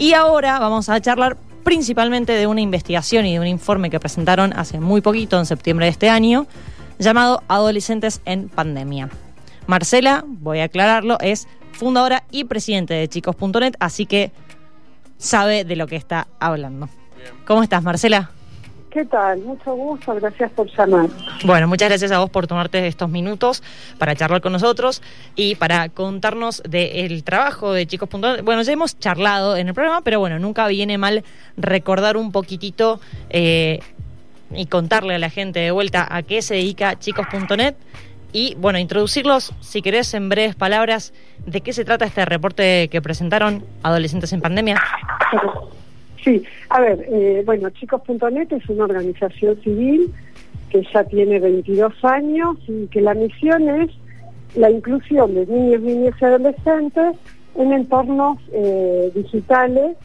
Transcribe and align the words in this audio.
Y 0.00 0.12
ahora 0.12 0.60
vamos 0.60 0.88
a 0.88 1.00
charlar 1.00 1.36
principalmente 1.64 2.30
de 2.30 2.46
una 2.46 2.60
investigación 2.60 3.26
y 3.26 3.32
de 3.32 3.40
un 3.40 3.48
informe 3.48 3.90
que 3.90 3.98
presentaron 3.98 4.52
hace 4.52 4.78
muy 4.78 5.00
poquito, 5.00 5.36
en 5.40 5.44
septiembre 5.44 5.86
de 5.86 5.90
este 5.90 6.08
año, 6.08 6.46
llamado 7.00 7.42
Adolescentes 7.48 8.20
en 8.24 8.48
Pandemia. 8.48 9.08
Marcela, 9.66 10.22
voy 10.24 10.60
a 10.60 10.66
aclararlo, 10.66 11.18
es 11.18 11.48
fundadora 11.72 12.22
y 12.30 12.44
presidente 12.44 12.94
de 12.94 13.08
chicos.net, 13.08 13.74
así 13.80 14.06
que 14.06 14.30
sabe 15.16 15.64
de 15.64 15.74
lo 15.74 15.88
que 15.88 15.96
está 15.96 16.28
hablando. 16.38 16.88
¿Cómo 17.44 17.64
estás, 17.64 17.82
Marcela? 17.82 18.30
¿Qué 18.90 19.04
tal? 19.04 19.40
Mucho 19.40 19.74
gusto, 19.74 20.14
gracias 20.14 20.50
por 20.52 20.66
llamar. 20.74 21.10
Bueno, 21.44 21.68
muchas 21.68 21.90
gracias 21.90 22.10
a 22.10 22.20
vos 22.20 22.30
por 22.30 22.46
tomarte 22.46 22.86
estos 22.86 23.10
minutos 23.10 23.62
para 23.98 24.16
charlar 24.16 24.40
con 24.40 24.52
nosotros 24.52 25.02
y 25.36 25.56
para 25.56 25.90
contarnos 25.90 26.62
del 26.66 27.22
trabajo 27.22 27.72
de 27.72 27.86
chicos.net. 27.86 28.42
Bueno, 28.42 28.62
ya 28.62 28.72
hemos 28.72 28.98
charlado 28.98 29.58
en 29.58 29.68
el 29.68 29.74
programa, 29.74 30.00
pero 30.00 30.20
bueno, 30.20 30.38
nunca 30.38 30.66
viene 30.68 30.96
mal 30.96 31.22
recordar 31.58 32.16
un 32.16 32.32
poquitito 32.32 32.98
eh, 33.28 33.80
y 34.52 34.66
contarle 34.66 35.16
a 35.16 35.18
la 35.18 35.28
gente 35.28 35.60
de 35.60 35.70
vuelta 35.70 36.08
a 36.10 36.22
qué 36.22 36.40
se 36.40 36.54
dedica 36.54 36.98
chicos.net 36.98 37.74
y 38.32 38.54
bueno, 38.56 38.78
introducirlos, 38.78 39.52
si 39.60 39.82
querés, 39.82 40.12
en 40.14 40.28
breves 40.28 40.54
palabras, 40.54 41.12
de 41.46 41.60
qué 41.60 41.72
se 41.72 41.84
trata 41.84 42.04
este 42.04 42.24
reporte 42.24 42.88
que 42.88 43.02
presentaron 43.02 43.64
Adolescentes 43.82 44.32
en 44.32 44.40
Pandemia. 44.40 44.82
Sí, 46.24 46.42
a 46.68 46.80
ver, 46.80 47.06
eh, 47.08 47.42
bueno, 47.46 47.70
chicos.net 47.70 48.52
es 48.52 48.68
una 48.68 48.84
organización 48.84 49.60
civil 49.62 50.12
que 50.70 50.86
ya 50.92 51.04
tiene 51.04 51.38
22 51.38 52.04
años 52.04 52.56
y 52.66 52.86
que 52.88 53.00
la 53.00 53.14
misión 53.14 53.68
es 53.68 53.90
la 54.54 54.70
inclusión 54.70 55.34
de 55.34 55.46
niños, 55.46 55.82
niñas 55.82 56.14
y 56.20 56.24
adolescentes 56.24 57.16
en 57.54 57.72
entornos 57.72 58.38
eh, 58.52 59.10
digitales, 59.14 59.96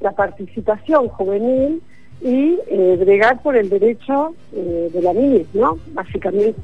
la 0.00 0.12
participación 0.12 1.08
juvenil 1.08 1.82
y 2.20 2.58
eh, 2.68 2.96
bregar 2.98 3.42
por 3.42 3.56
el 3.56 3.68
derecho 3.68 4.34
eh, 4.54 4.90
de 4.92 5.02
la 5.02 5.12
niñez, 5.12 5.46
¿no? 5.54 5.78
Básicamente 5.92 6.54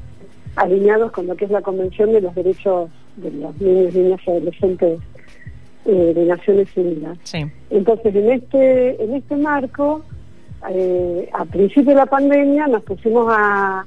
alineados 0.55 1.11
con 1.11 1.27
lo 1.27 1.35
que 1.35 1.45
es 1.45 1.51
la 1.51 1.61
Convención 1.61 2.11
de 2.11 2.21
los 2.21 2.35
Derechos 2.35 2.89
de 3.17 3.31
los 3.31 3.59
Niños, 3.59 3.93
Niñas 3.93 4.21
y 4.25 4.31
Adolescentes 4.31 4.99
eh, 5.85 6.13
de 6.15 6.25
Naciones 6.25 6.69
Unidas. 6.77 7.17
Entonces, 7.69 8.15
en 8.15 8.31
este, 8.31 9.03
en 9.03 9.15
este 9.15 9.35
marco, 9.35 10.01
eh, 10.69 11.29
a 11.33 11.43
principio 11.43 11.89
de 11.91 11.95
la 11.95 12.05
pandemia 12.05 12.67
nos 12.67 12.83
pusimos 12.83 13.27
a... 13.29 13.85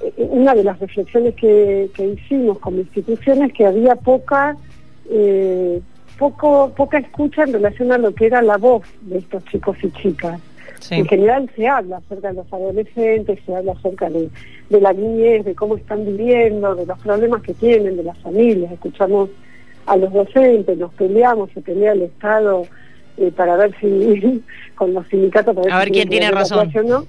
Eh, 0.00 0.26
una 0.30 0.54
de 0.54 0.64
las 0.64 0.78
reflexiones 0.80 1.36
que, 1.36 1.88
hicimos 1.98 2.58
como 2.58 2.78
instituciones 2.78 3.52
que 3.52 3.64
había 3.64 3.94
poca... 3.94 4.56
poco 6.18 6.72
poca 6.76 6.98
escucha 6.98 7.44
en 7.44 7.52
relación 7.52 7.92
a 7.92 7.98
lo 7.98 8.12
que 8.12 8.26
era 8.26 8.42
la 8.42 8.56
voz 8.56 8.82
de 9.02 9.18
estos 9.18 9.44
chicos 9.44 9.76
y 9.84 9.90
chicas. 9.92 10.40
En 10.90 11.06
general 11.06 11.48
se 11.54 11.68
habla 11.68 11.98
acerca 11.98 12.28
de 12.28 12.34
los 12.34 12.52
adolescentes, 12.52 13.38
se 13.46 13.54
habla 13.54 13.72
acerca 13.72 14.10
de, 14.10 14.28
de 14.68 14.80
la 14.80 14.92
niñez, 14.92 15.44
de 15.44 15.54
cómo 15.54 15.76
están 15.76 16.04
viviendo, 16.04 16.74
de 16.74 16.86
los 16.86 16.98
problemas 16.98 17.42
que 17.42 17.54
tienen, 17.54 17.96
de 17.96 18.02
las 18.02 18.18
familias. 18.18 18.72
Escuchamos 18.72 19.30
a 19.86 19.96
los 19.96 20.12
docentes, 20.12 20.76
nos 20.76 20.92
peleamos, 20.94 21.50
se 21.52 21.60
pelea 21.60 21.92
el 21.92 22.02
Estado 22.02 22.66
eh, 23.16 23.32
para 23.34 23.56
ver 23.56 23.74
si, 23.80 24.42
con 24.74 24.92
los 24.92 25.06
sindicatos, 25.08 25.54
para 25.54 25.64
ver, 25.64 25.74
a 25.74 25.78
ver 25.78 25.90
quién 25.90 26.08
tiene 26.08 26.30
razón. 26.30 26.70
¿no? 26.84 27.06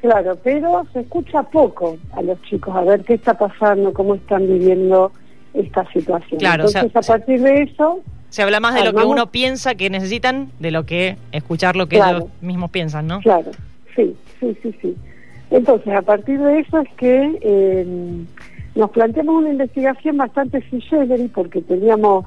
Claro, 0.00 0.38
pero 0.42 0.86
se 0.92 1.00
escucha 1.00 1.42
poco 1.44 1.98
a 2.12 2.22
los 2.22 2.40
chicos, 2.42 2.74
a 2.74 2.82
ver 2.82 3.02
qué 3.04 3.14
está 3.14 3.34
pasando, 3.34 3.92
cómo 3.92 4.14
están 4.14 4.46
viviendo 4.46 5.12
esta 5.54 5.90
situación. 5.92 6.38
Claro, 6.38 6.66
Entonces, 6.66 6.94
a 6.94 7.12
partir 7.12 7.40
de 7.40 7.62
eso... 7.62 8.00
Se 8.28 8.42
habla 8.42 8.60
más 8.60 8.74
de 8.74 8.84
lo 8.84 8.92
que 8.92 9.04
uno 9.04 9.30
piensa 9.30 9.74
que 9.74 9.88
necesitan, 9.88 10.50
de 10.58 10.70
lo 10.70 10.84
que 10.84 11.16
escuchar 11.32 11.76
lo 11.76 11.88
que 11.88 11.96
ellos 11.96 12.24
mismos 12.42 12.70
piensan, 12.70 13.06
¿no? 13.06 13.20
Claro, 13.20 13.50
sí, 13.96 14.14
sí, 14.38 14.56
sí, 14.62 14.74
sí. 14.82 14.96
Entonces, 15.50 15.94
a 15.94 16.02
partir 16.02 16.38
de 16.38 16.60
eso 16.60 16.78
es 16.78 16.88
que... 16.96 17.38
Eh, 17.40 18.26
nos 18.78 18.90
planteamos 18.90 19.34
una 19.34 19.50
investigación 19.50 20.16
bastante 20.16 20.62
sui 20.70 20.80
porque 21.34 21.60
teníamos, 21.62 22.24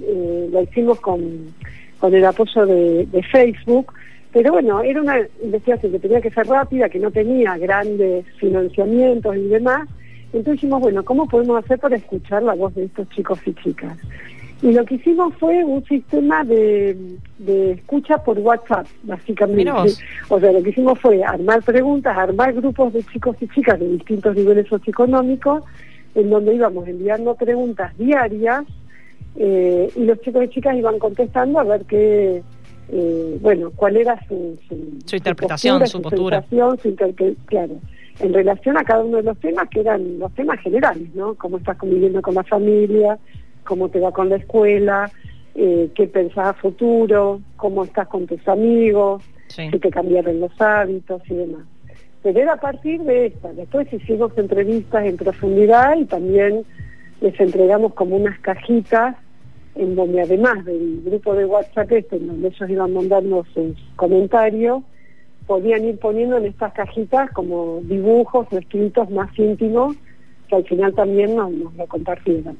eh, 0.00 0.48
la 0.50 0.62
hicimos 0.62 0.98
con, 0.98 1.54
con 2.00 2.12
el 2.12 2.24
apoyo 2.24 2.66
de, 2.66 3.22
Facebook, 3.30 3.92
pero 4.32 4.52
bueno, 4.52 4.82
era 4.82 5.00
una 5.00 5.20
investigación 5.40 5.92
que 5.92 6.00
tenía 6.00 6.20
que 6.20 6.30
ser 6.30 6.48
rápida, 6.48 6.88
que 6.88 6.98
no 6.98 7.12
tenía 7.12 7.56
grandes 7.56 8.26
financiamientos 8.38 9.36
y 9.36 9.46
demás. 9.46 9.88
Entonces 10.32 10.54
dijimos, 10.54 10.80
bueno, 10.80 11.04
¿cómo 11.04 11.28
podemos 11.28 11.64
hacer 11.64 11.78
para 11.78 11.94
escuchar 11.94 12.42
la 12.42 12.54
voz 12.54 12.74
de 12.74 12.86
estos 12.86 13.08
chicos 13.10 13.38
y 13.46 13.54
chicas? 13.54 13.96
Y 14.60 14.72
lo 14.72 14.84
que 14.84 14.96
hicimos 14.96 15.34
fue 15.36 15.64
un 15.64 15.84
sistema 15.84 16.42
de, 16.44 16.96
escucha 17.72 18.18
por 18.18 18.38
WhatsApp, 18.40 18.86
básicamente. 19.04 19.70
O 20.28 20.40
sea, 20.40 20.50
lo 20.50 20.62
que 20.62 20.70
hicimos 20.70 20.98
fue 20.98 21.22
armar 21.22 21.62
preguntas, 21.62 22.16
armar 22.16 22.52
grupos 22.54 22.92
de 22.92 23.04
chicos 23.04 23.36
y 23.40 23.48
chicas 23.48 23.78
de 23.78 23.88
distintos 23.88 24.34
niveles 24.34 24.66
socioeconómicos, 24.66 25.62
en 26.16 26.30
donde 26.30 26.54
íbamos 26.56 26.88
enviando 26.88 27.36
preguntas 27.36 27.96
diarias 27.98 28.64
eh, 29.36 29.92
y 29.94 30.04
los 30.04 30.20
chicos 30.22 30.44
y 30.44 30.48
chicas 30.48 30.76
iban 30.76 30.98
contestando 30.98 31.60
a 31.60 31.64
ver 31.64 31.84
qué, 31.84 32.42
eh, 32.90 33.38
bueno, 33.40 33.70
cuál 33.76 33.96
era 33.96 34.18
su, 34.26 34.58
su, 34.66 35.14
interpretación, 35.14 35.86
su, 35.86 36.02
postura. 36.02 36.44
Su 36.50 36.96
claro, 37.46 37.76
en 38.18 38.34
relación 38.34 38.76
a 38.76 38.82
cada 38.82 39.04
uno 39.04 39.18
de 39.18 39.22
los 39.22 39.38
temas 39.38 39.68
que 39.68 39.80
eran 39.80 40.18
los 40.18 40.32
temas 40.34 40.58
generales, 40.60 41.14
¿no? 41.14 41.34
Cómo 41.34 41.58
estás 41.58 41.76
conviviendo 41.76 42.20
con 42.20 42.34
la 42.34 42.42
familia, 42.42 43.18
cómo 43.68 43.90
te 43.90 44.00
va 44.00 44.12
con 44.12 44.30
la 44.30 44.36
escuela, 44.36 45.10
eh, 45.54 45.90
qué 45.94 46.06
pensás 46.06 46.48
a 46.48 46.52
futuro, 46.54 47.40
cómo 47.56 47.84
estás 47.84 48.08
con 48.08 48.26
tus 48.26 48.48
amigos, 48.48 49.22
si 49.48 49.68
te 49.70 49.90
cambiaron 49.90 50.40
los 50.40 50.58
hábitos 50.58 51.20
y 51.28 51.34
demás. 51.34 51.66
Pero 52.22 52.40
era 52.40 52.54
a 52.54 52.60
partir 52.60 53.02
de 53.02 53.26
esta. 53.26 53.52
Después 53.52 53.92
hicimos 53.92 54.32
entrevistas 54.38 55.04
en 55.04 55.18
profundidad 55.18 55.98
y 55.98 56.06
también 56.06 56.64
les 57.20 57.38
entregamos 57.38 57.92
como 57.92 58.16
unas 58.16 58.38
cajitas 58.40 59.16
en 59.74 59.94
donde 59.94 60.22
además 60.22 60.64
del 60.64 61.02
grupo 61.04 61.34
de 61.34 61.44
WhatsApp 61.44 61.92
este, 61.92 62.16
en 62.16 62.26
donde 62.26 62.48
ellos 62.48 62.70
iban 62.70 62.94
mandando 62.94 63.44
sus 63.52 63.76
comentarios, 63.96 64.82
podían 65.46 65.84
ir 65.84 65.98
poniendo 65.98 66.38
en 66.38 66.46
estas 66.46 66.72
cajitas 66.72 67.30
como 67.32 67.80
dibujos 67.82 68.46
o 68.50 68.58
escritos 68.58 69.10
más 69.10 69.30
íntimos 69.38 69.94
que 70.48 70.56
al 70.56 70.64
final 70.64 70.94
también 70.94 71.36
nos, 71.36 71.50
nos 71.50 71.74
lo 71.74 71.86
compartieron. 71.86 72.56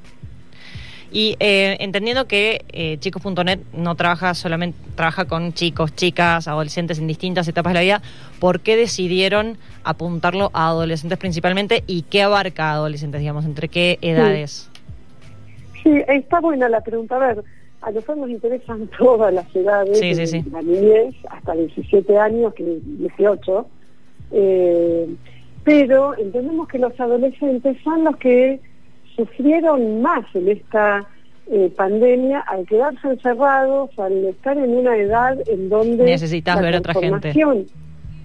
Y 1.10 1.36
eh, 1.40 1.76
entendiendo 1.80 2.26
que 2.26 2.64
eh, 2.70 2.98
chicos.net 2.98 3.60
no 3.72 3.94
trabaja 3.94 4.34
solamente, 4.34 4.78
trabaja 4.94 5.24
con 5.24 5.54
chicos, 5.54 5.94
chicas, 5.94 6.48
adolescentes 6.48 6.98
en 6.98 7.06
distintas 7.06 7.48
etapas 7.48 7.72
de 7.72 7.74
la 7.74 7.80
vida, 7.82 8.02
¿por 8.40 8.60
qué 8.60 8.76
decidieron 8.76 9.56
apuntarlo 9.84 10.50
a 10.52 10.68
adolescentes 10.68 11.18
principalmente 11.18 11.82
y 11.86 12.02
qué 12.02 12.22
abarca 12.22 12.70
a 12.70 12.72
adolescentes, 12.74 13.20
digamos, 13.20 13.46
entre 13.46 13.68
qué 13.68 13.98
edades? 14.02 14.70
Sí. 15.82 15.90
está 16.08 16.40
buena 16.40 16.68
la 16.68 16.82
pregunta. 16.82 17.16
A 17.16 17.18
ver, 17.20 17.44
a 17.80 17.90
nosotros 17.90 18.18
nos 18.18 18.30
interesan 18.30 18.86
todas 18.98 19.32
las 19.32 19.54
edades, 19.56 19.98
sí, 19.98 20.26
sí, 20.26 20.44
la 20.52 20.60
niñez, 20.60 21.14
hasta 21.30 21.54
17 21.54 22.18
años, 22.18 22.52
que 22.52 22.80
18, 22.84 23.66
eh, 24.32 25.08
pero 25.64 26.16
entendemos 26.18 26.68
que 26.68 26.78
los 26.78 26.98
adolescentes 27.00 27.76
son 27.82 28.04
los 28.04 28.16
que 28.16 28.60
sufrieron 29.18 30.00
más 30.00 30.24
en 30.34 30.48
esta 30.48 31.06
eh, 31.50 31.70
pandemia 31.76 32.40
al 32.40 32.64
quedarse 32.66 33.08
encerrados, 33.08 33.90
al 33.98 34.24
estar 34.26 34.56
en 34.56 34.76
una 34.76 34.96
edad 34.96 35.36
en 35.48 35.68
donde... 35.68 36.04
Necesitas 36.04 36.60
ver 36.60 36.76
a 36.76 36.78
otra 36.78 36.94
gente. 36.94 37.34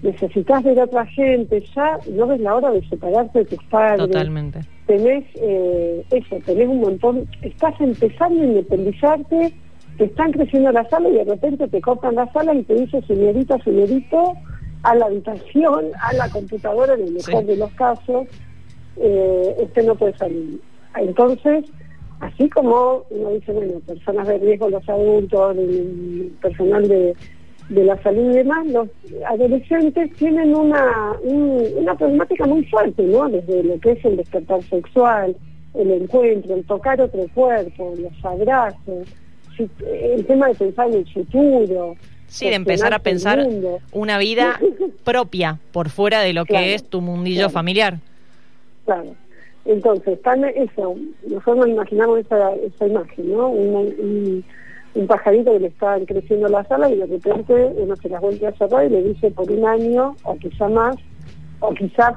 Necesitas 0.02 0.62
ver 0.62 0.78
a 0.78 0.84
otra 0.84 1.06
gente, 1.06 1.64
ya 1.74 1.98
no 2.12 2.26
ves 2.26 2.40
la 2.40 2.54
hora 2.54 2.70
de 2.70 2.86
separarte 2.88 3.40
de 3.40 3.44
tus 3.46 3.64
padres. 3.64 3.98
Totalmente. 3.98 4.60
Tenés 4.86 5.24
eh, 5.36 6.04
eso, 6.10 6.36
tenés 6.44 6.68
un 6.68 6.80
montón, 6.80 7.26
estás 7.40 7.74
empezando 7.80 8.42
a 8.42 8.44
independizarte, 8.44 9.54
te 9.96 10.04
están 10.04 10.32
creciendo 10.32 10.70
la 10.72 10.86
sala 10.90 11.08
y 11.08 11.14
de 11.14 11.24
repente 11.24 11.66
te 11.68 11.80
cortan 11.80 12.16
la 12.16 12.30
sala 12.32 12.54
y 12.54 12.62
te 12.64 12.74
dice 12.74 13.00
señorita, 13.06 13.58
señorito, 13.64 14.34
a 14.82 14.94
la 14.94 15.06
habitación, 15.06 15.86
a 16.02 16.12
la 16.12 16.28
computadora 16.28 16.94
en 16.94 17.04
el 17.04 17.12
mejor 17.14 17.46
de 17.46 17.56
los 17.56 17.72
casos, 17.72 18.26
eh, 18.98 19.56
usted 19.58 19.86
no 19.86 19.94
puede 19.94 20.16
salir. 20.18 20.60
Entonces, 20.96 21.64
así 22.20 22.48
como 22.48 23.04
uno 23.10 23.30
dice, 23.30 23.52
bueno, 23.52 23.80
personas 23.80 24.28
de 24.28 24.38
riesgo, 24.38 24.70
los 24.70 24.88
adultos, 24.88 25.56
el 25.56 26.32
personal 26.40 26.88
de, 26.88 27.14
la 27.70 28.00
salud 28.02 28.30
y 28.30 28.34
demás, 28.36 28.66
los 28.66 28.88
adolescentes 29.26 30.12
tienen 30.14 30.54
una, 30.54 31.14
una 31.22 31.94
problemática 31.96 32.46
muy 32.46 32.64
fuerte, 32.66 33.02
¿no? 33.02 33.28
Desde 33.28 33.62
lo 33.62 33.78
que 33.80 33.92
es 33.92 34.04
el 34.04 34.16
despertar 34.16 34.62
sexual, 34.64 35.36
el 35.74 35.90
encuentro, 35.90 36.54
el 36.54 36.64
tocar 36.64 37.00
otro 37.00 37.26
cuerpo, 37.34 37.94
los 37.98 38.24
abrazos, 38.24 39.08
el 39.58 40.26
tema 40.26 40.48
de 40.48 40.54
pensar 40.54 40.88
en 40.88 40.94
el 40.94 41.12
futuro. 41.12 41.96
Sí, 42.26 42.48
de 42.48 42.54
empezar 42.54 42.92
a 42.94 42.98
pensar 42.98 43.46
una 43.92 44.18
vida 44.18 44.58
propia 45.04 45.60
por 45.72 45.88
fuera 45.88 46.20
de 46.20 46.32
lo 46.32 46.44
que 46.44 46.74
es 46.74 46.84
tu 46.84 47.00
mundillo 47.00 47.48
familiar. 47.50 47.98
Claro. 48.84 49.14
Entonces, 49.64 50.18
eso, 50.56 50.96
nosotros 51.26 51.56
nos 51.56 51.68
imaginamos 51.68 52.18
esa, 52.20 52.54
esa 52.54 52.86
imagen, 52.86 53.32
¿no? 53.32 53.48
Un, 53.48 54.44
un 54.94 55.06
pajarito 55.06 55.52
que 55.52 55.60
le 55.60 55.66
estaban 55.68 56.04
creciendo 56.04 56.48
las 56.48 56.70
alas 56.70 56.92
y 56.92 56.96
de 56.96 57.06
repente 57.06 57.52
uno 57.76 57.96
se 57.96 58.08
las 58.08 58.20
vuelve 58.20 58.46
a 58.46 58.52
cerrar 58.52 58.86
y 58.86 58.90
le 58.90 59.02
dice 59.02 59.30
por 59.30 59.50
un 59.50 59.66
año 59.66 60.14
o 60.22 60.36
quizá 60.36 60.68
más, 60.68 60.96
o 61.60 61.74
quizás 61.74 62.14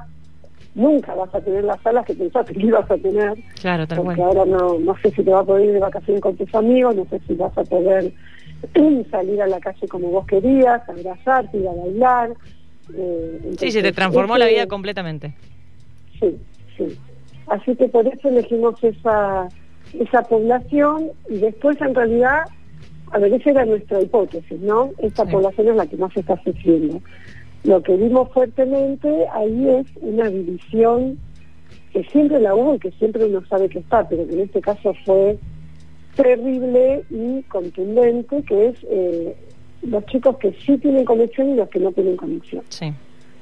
nunca 0.74 1.14
vas 1.14 1.34
a 1.34 1.40
tener 1.40 1.64
las 1.64 1.84
alas 1.84 2.06
que 2.06 2.14
pensaste 2.14 2.54
que 2.54 2.66
ibas 2.66 2.88
a 2.88 2.96
tener. 2.96 3.34
Claro, 3.60 3.86
tal 3.86 4.04
Porque 4.04 4.22
ahora 4.22 4.44
no, 4.44 4.78
no 4.78 4.96
sé 5.02 5.10
si 5.10 5.24
te 5.24 5.30
va 5.30 5.40
a 5.40 5.44
poder 5.44 5.66
ir 5.66 5.72
de 5.72 5.80
vacaciones 5.80 6.22
con 6.22 6.36
tus 6.36 6.54
amigos, 6.54 6.94
no 6.94 7.04
sé 7.06 7.20
si 7.26 7.34
vas 7.34 7.56
a 7.58 7.64
poder 7.64 8.12
salir 9.10 9.42
a 9.42 9.46
la 9.48 9.58
calle 9.58 9.88
como 9.88 10.08
vos 10.10 10.26
querías, 10.26 10.88
abrazarte, 10.88 11.58
ir 11.58 11.68
a 11.68 11.72
bailar. 11.72 12.30
Eh, 12.94 13.54
sí, 13.58 13.72
se 13.72 13.82
te 13.82 13.92
transformó 13.92 14.38
la 14.38 14.46
vida 14.46 14.66
completamente. 14.66 15.34
Sí, 16.20 16.38
sí. 16.76 16.98
Así 17.48 17.74
que 17.76 17.88
por 17.88 18.06
eso 18.06 18.28
elegimos 18.28 18.82
esa, 18.82 19.48
esa 19.98 20.22
población 20.22 21.10
y 21.28 21.38
después 21.38 21.80
en 21.80 21.94
realidad, 21.94 22.42
a 23.12 23.18
ver, 23.18 23.32
esa 23.32 23.50
era 23.50 23.64
nuestra 23.64 24.00
hipótesis, 24.00 24.60
¿no? 24.60 24.90
Esta 24.98 25.24
población 25.24 25.68
es 25.68 25.76
la 25.76 25.86
que 25.86 25.96
más 25.96 26.16
está 26.16 26.40
sufriendo. 26.42 27.00
Lo 27.64 27.82
que 27.82 27.96
vimos 27.96 28.30
fuertemente 28.32 29.26
ahí 29.32 29.68
es 29.68 29.86
una 30.00 30.28
división 30.28 31.18
que 31.92 32.04
siempre 32.04 32.38
la 32.40 32.54
hubo 32.54 32.74
y 32.74 32.78
que 32.78 32.90
siempre 32.92 33.24
uno 33.24 33.44
sabe 33.46 33.68
que 33.68 33.78
está, 33.78 34.08
pero 34.08 34.26
que 34.26 34.34
en 34.34 34.40
este 34.40 34.60
caso 34.60 34.94
fue 35.04 35.38
terrible 36.14 37.04
y 37.10 37.42
contundente, 37.44 38.42
que 38.42 38.66
es 38.66 38.86
eh, 38.90 39.36
los 39.82 40.04
chicos 40.06 40.36
que 40.38 40.52
sí 40.64 40.76
tienen 40.78 41.04
conexión 41.04 41.50
y 41.50 41.54
los 41.54 41.68
que 41.68 41.78
no 41.78 41.92
tienen 41.92 42.16
conexión. 42.16 42.62
Sí. 42.68 42.92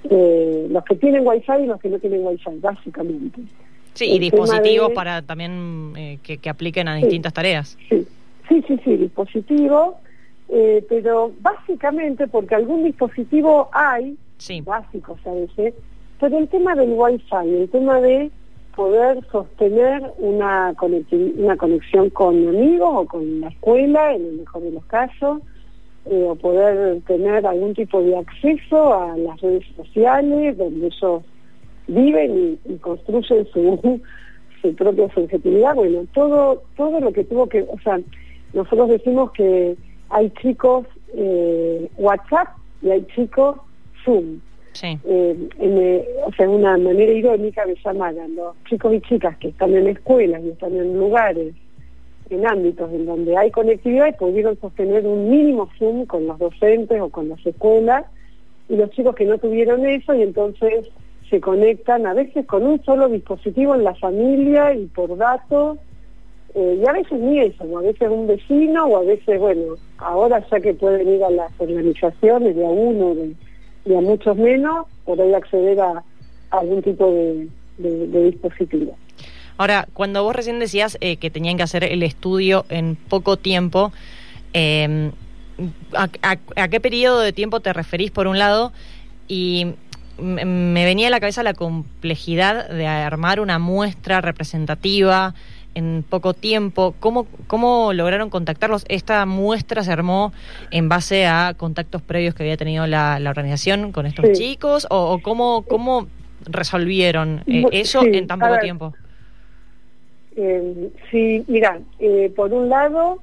Eh, 0.09 0.69
los 0.71 0.85
que 0.85 0.95
tienen 0.97 1.27
wifi 1.27 1.53
y 1.63 1.67
los 1.67 1.81
que 1.81 1.89
no 1.89 1.99
tienen 1.99 2.25
wifi, 2.25 2.59
básicamente. 2.61 3.41
Sí, 3.97 4.13
y 4.13 4.19
dispositivos 4.19 4.93
para 4.93 5.23
también 5.23 5.95
eh, 5.97 6.19
que, 6.23 6.51
apliquen 6.51 6.87
a 6.87 6.97
distintas 6.97 7.33
tareas. 7.33 7.79
Sí, 7.89 8.07
sí, 8.47 8.63
sí, 8.69 8.79
sí 8.85 8.97
dispositivos, 8.97 9.95
eh, 10.51 10.85
pero 10.87 11.33
básicamente 11.41 12.29
porque 12.29 12.55
algún 12.55 12.85
dispositivo 12.85 13.71
hay, 13.73 14.17
sí. 14.37 14.61
básicos 14.61 15.19
a 15.27 15.33
veces, 15.33 15.75
pero 16.21 16.37
el 16.39 16.47
tema 16.49 16.75
del 16.75 16.91
wifi, 16.91 17.35
el 17.43 17.71
tema 17.71 17.99
de 18.03 18.31
poder 18.75 19.27
sostener 19.33 20.03
una, 20.19 20.75
una 21.39 21.57
conexión 21.57 22.11
con 22.11 22.49
amigos 22.49 22.91
o 22.93 23.07
con 23.07 23.41
la 23.41 23.49
escuela, 23.49 24.15
en 24.15 24.27
el 24.27 24.33
mejor 24.41 24.63
de 24.63 24.73
los 24.73 24.85
casos, 24.85 25.41
eh, 26.05 26.27
o 26.29 26.35
poder 26.35 27.01
tener 27.07 27.47
algún 27.47 27.75
tipo 27.75 28.03
de 28.03 28.19
acceso 28.19 28.95
a 28.95 29.17
las 29.17 29.41
redes 29.41 29.65
sociales 29.75 30.59
donde 30.59 30.89
ellos 30.89 31.23
viven 31.89 32.59
y, 32.65 32.77
construyen 32.77 33.47
su, 33.53 34.01
su 34.63 34.75
propia 34.75 35.09
subjetividad. 35.15 35.75
Bueno, 35.75 36.05
todo, 36.15 36.63
todo 36.77 37.01
lo 37.01 37.13
que 37.13 37.25
tuvo 37.25 37.49
que, 37.49 37.63
o 37.63 37.79
sea, 37.83 38.01
nosotros 38.53 38.89
decimos 38.89 39.33
que 39.33 39.77
hay 40.11 40.31
chicos 40.41 40.87
eh, 41.15 41.89
WhatsApp 41.97 42.49
y 42.83 42.91
hay 42.91 43.07
chicos 43.15 43.57
Zoom. 44.05 44.41
Sí. 44.73 44.99
Eh, 45.05 45.49
eh, 45.59 46.09
o 46.27 46.33
sea, 46.33 46.49
una 46.49 46.77
manera 46.77 47.13
irónica 47.13 47.65
me 47.67 47.75
llamaran 47.83 48.35
los 48.35 48.55
chicos 48.69 48.93
y 48.93 49.01
chicas 49.01 49.37
que 49.39 49.49
están 49.49 49.75
en 49.75 49.89
escuelas 49.89 50.43
y 50.45 50.51
están 50.51 50.77
en 50.77 50.99
lugares 50.99 51.55
en 52.31 52.47
ámbitos 52.47 52.93
en 52.93 53.07
donde 53.07 53.37
hay 53.37 53.51
conectividad 53.51 54.09
y 54.09 54.13
pudieron 54.13 54.59
sostener 54.61 55.07
un 55.07 55.31
mínimo 55.31 55.69
Zoom 55.79 56.07
con 56.07 56.27
los 56.27 56.39
docentes 56.39 57.01
o 57.01 57.09
con 57.09 57.29
las 57.29 57.45
escuelas, 57.47 58.05
y 58.69 58.77
los 58.77 58.91
chicos 58.91 59.15
que 59.15 59.25
no 59.25 59.39
tuvieron 59.39 59.87
eso 59.87 60.15
y 60.15 60.23
entonces 60.23 60.89
se 61.31 61.41
conectan 61.41 62.07
a 62.07 62.15
veces 62.15 62.47
con 62.47 62.65
un 62.65 62.83
solo 62.85 63.09
dispositivo 63.09 63.75
en 63.75 63.85
la 63.85 63.95
familia 63.95 64.75
y 64.75 64.87
por 64.87 65.17
datos, 65.17 65.79
eh, 66.55 66.81
y 66.83 66.89
a 66.89 66.93
veces 66.93 67.19
ni 67.21 67.41
eso, 67.41 67.79
a 67.79 67.83
veces 67.83 68.09
un 68.09 68.27
vecino 68.27 68.87
o 68.87 68.99
a 68.99 69.03
veces, 69.03 69.39
bueno, 69.39 69.75
ahora 69.99 70.45
ya 70.51 70.61
que 70.61 70.75
pueden 70.75 71.09
ir 71.09 71.25
a 71.25 71.31
las 71.31 71.53
organizaciones 71.59 72.55
de 72.55 72.65
a 72.65 72.69
uno 72.69 73.15
de, 73.15 73.97
a 73.97 74.01
muchos 74.01 74.37
menos, 74.37 74.87
poder 75.05 75.35
acceder 75.35 75.81
a, 75.81 76.03
algún 76.51 76.83
tipo 76.83 77.11
de 77.79 78.31
dispositivo. 78.31 78.97
Ahora, 79.59 79.89
cuando 79.95 80.23
vos 80.23 80.37
recién 80.37 80.59
decías 80.59 80.99
eh, 81.01 81.17
que 81.17 81.31
tenían 81.31 81.57
que 81.57 81.63
hacer 81.63 81.85
el 81.85 82.03
estudio 82.03 82.67
en 82.69 82.97
poco 82.97 83.39
tiempo, 83.39 83.93
em, 84.53 85.13
a, 85.95 86.69
qué 86.69 86.81
periodo 86.81 87.21
de 87.21 87.33
tiempo 87.33 87.61
te 87.61 87.73
referís 87.73 88.11
por 88.11 88.27
un 88.27 88.39
lado? 88.39 88.73
Y 89.29 89.75
me 90.19 90.85
venía 90.85 91.09
a 91.09 91.11
la 91.11 91.21
cabeza 91.21 91.43
la 91.43 91.55
complejidad 91.55 92.69
de 92.69 92.87
armar 92.87 93.41
una 93.41 93.59
muestra 93.59 94.21
representativa 94.21 95.35
en 95.77 96.03
poco 96.09 96.33
tiempo. 96.33 96.95
¿Cómo, 97.01 97.27
cómo 97.47 97.93
lograron 97.93 98.31
contactarlos? 98.31 98.87
¿Esta 98.89 99.27
muestra 99.27 99.85
se 99.85 99.93
armó 99.93 100.33
en 100.71 100.89
base 100.89 101.27
a 101.27 101.53
contactos 101.55 102.01
previos 102.01 102.35
que 102.35 102.43
había 102.43 102.57
tenido 102.57 102.87
la, 102.87 103.21
organización 103.29 103.93
con 103.93 104.07
estos 104.07 104.33
chicos? 104.33 104.87
¿O, 104.91 105.21
cómo, 105.23 105.65
cómo 105.69 106.09
resolvieron 106.47 107.43
eh, 107.47 107.65
eso 107.73 108.03
en 108.05 108.27
tan 108.27 108.41
poco 108.41 108.59
tiempo? 108.59 108.95
Eh, 110.35 110.91
sí, 111.11 111.45
mira, 111.47 111.81
eh, 111.99 112.33
por 112.35 112.55
un 112.55 112.71
lado 112.71 113.21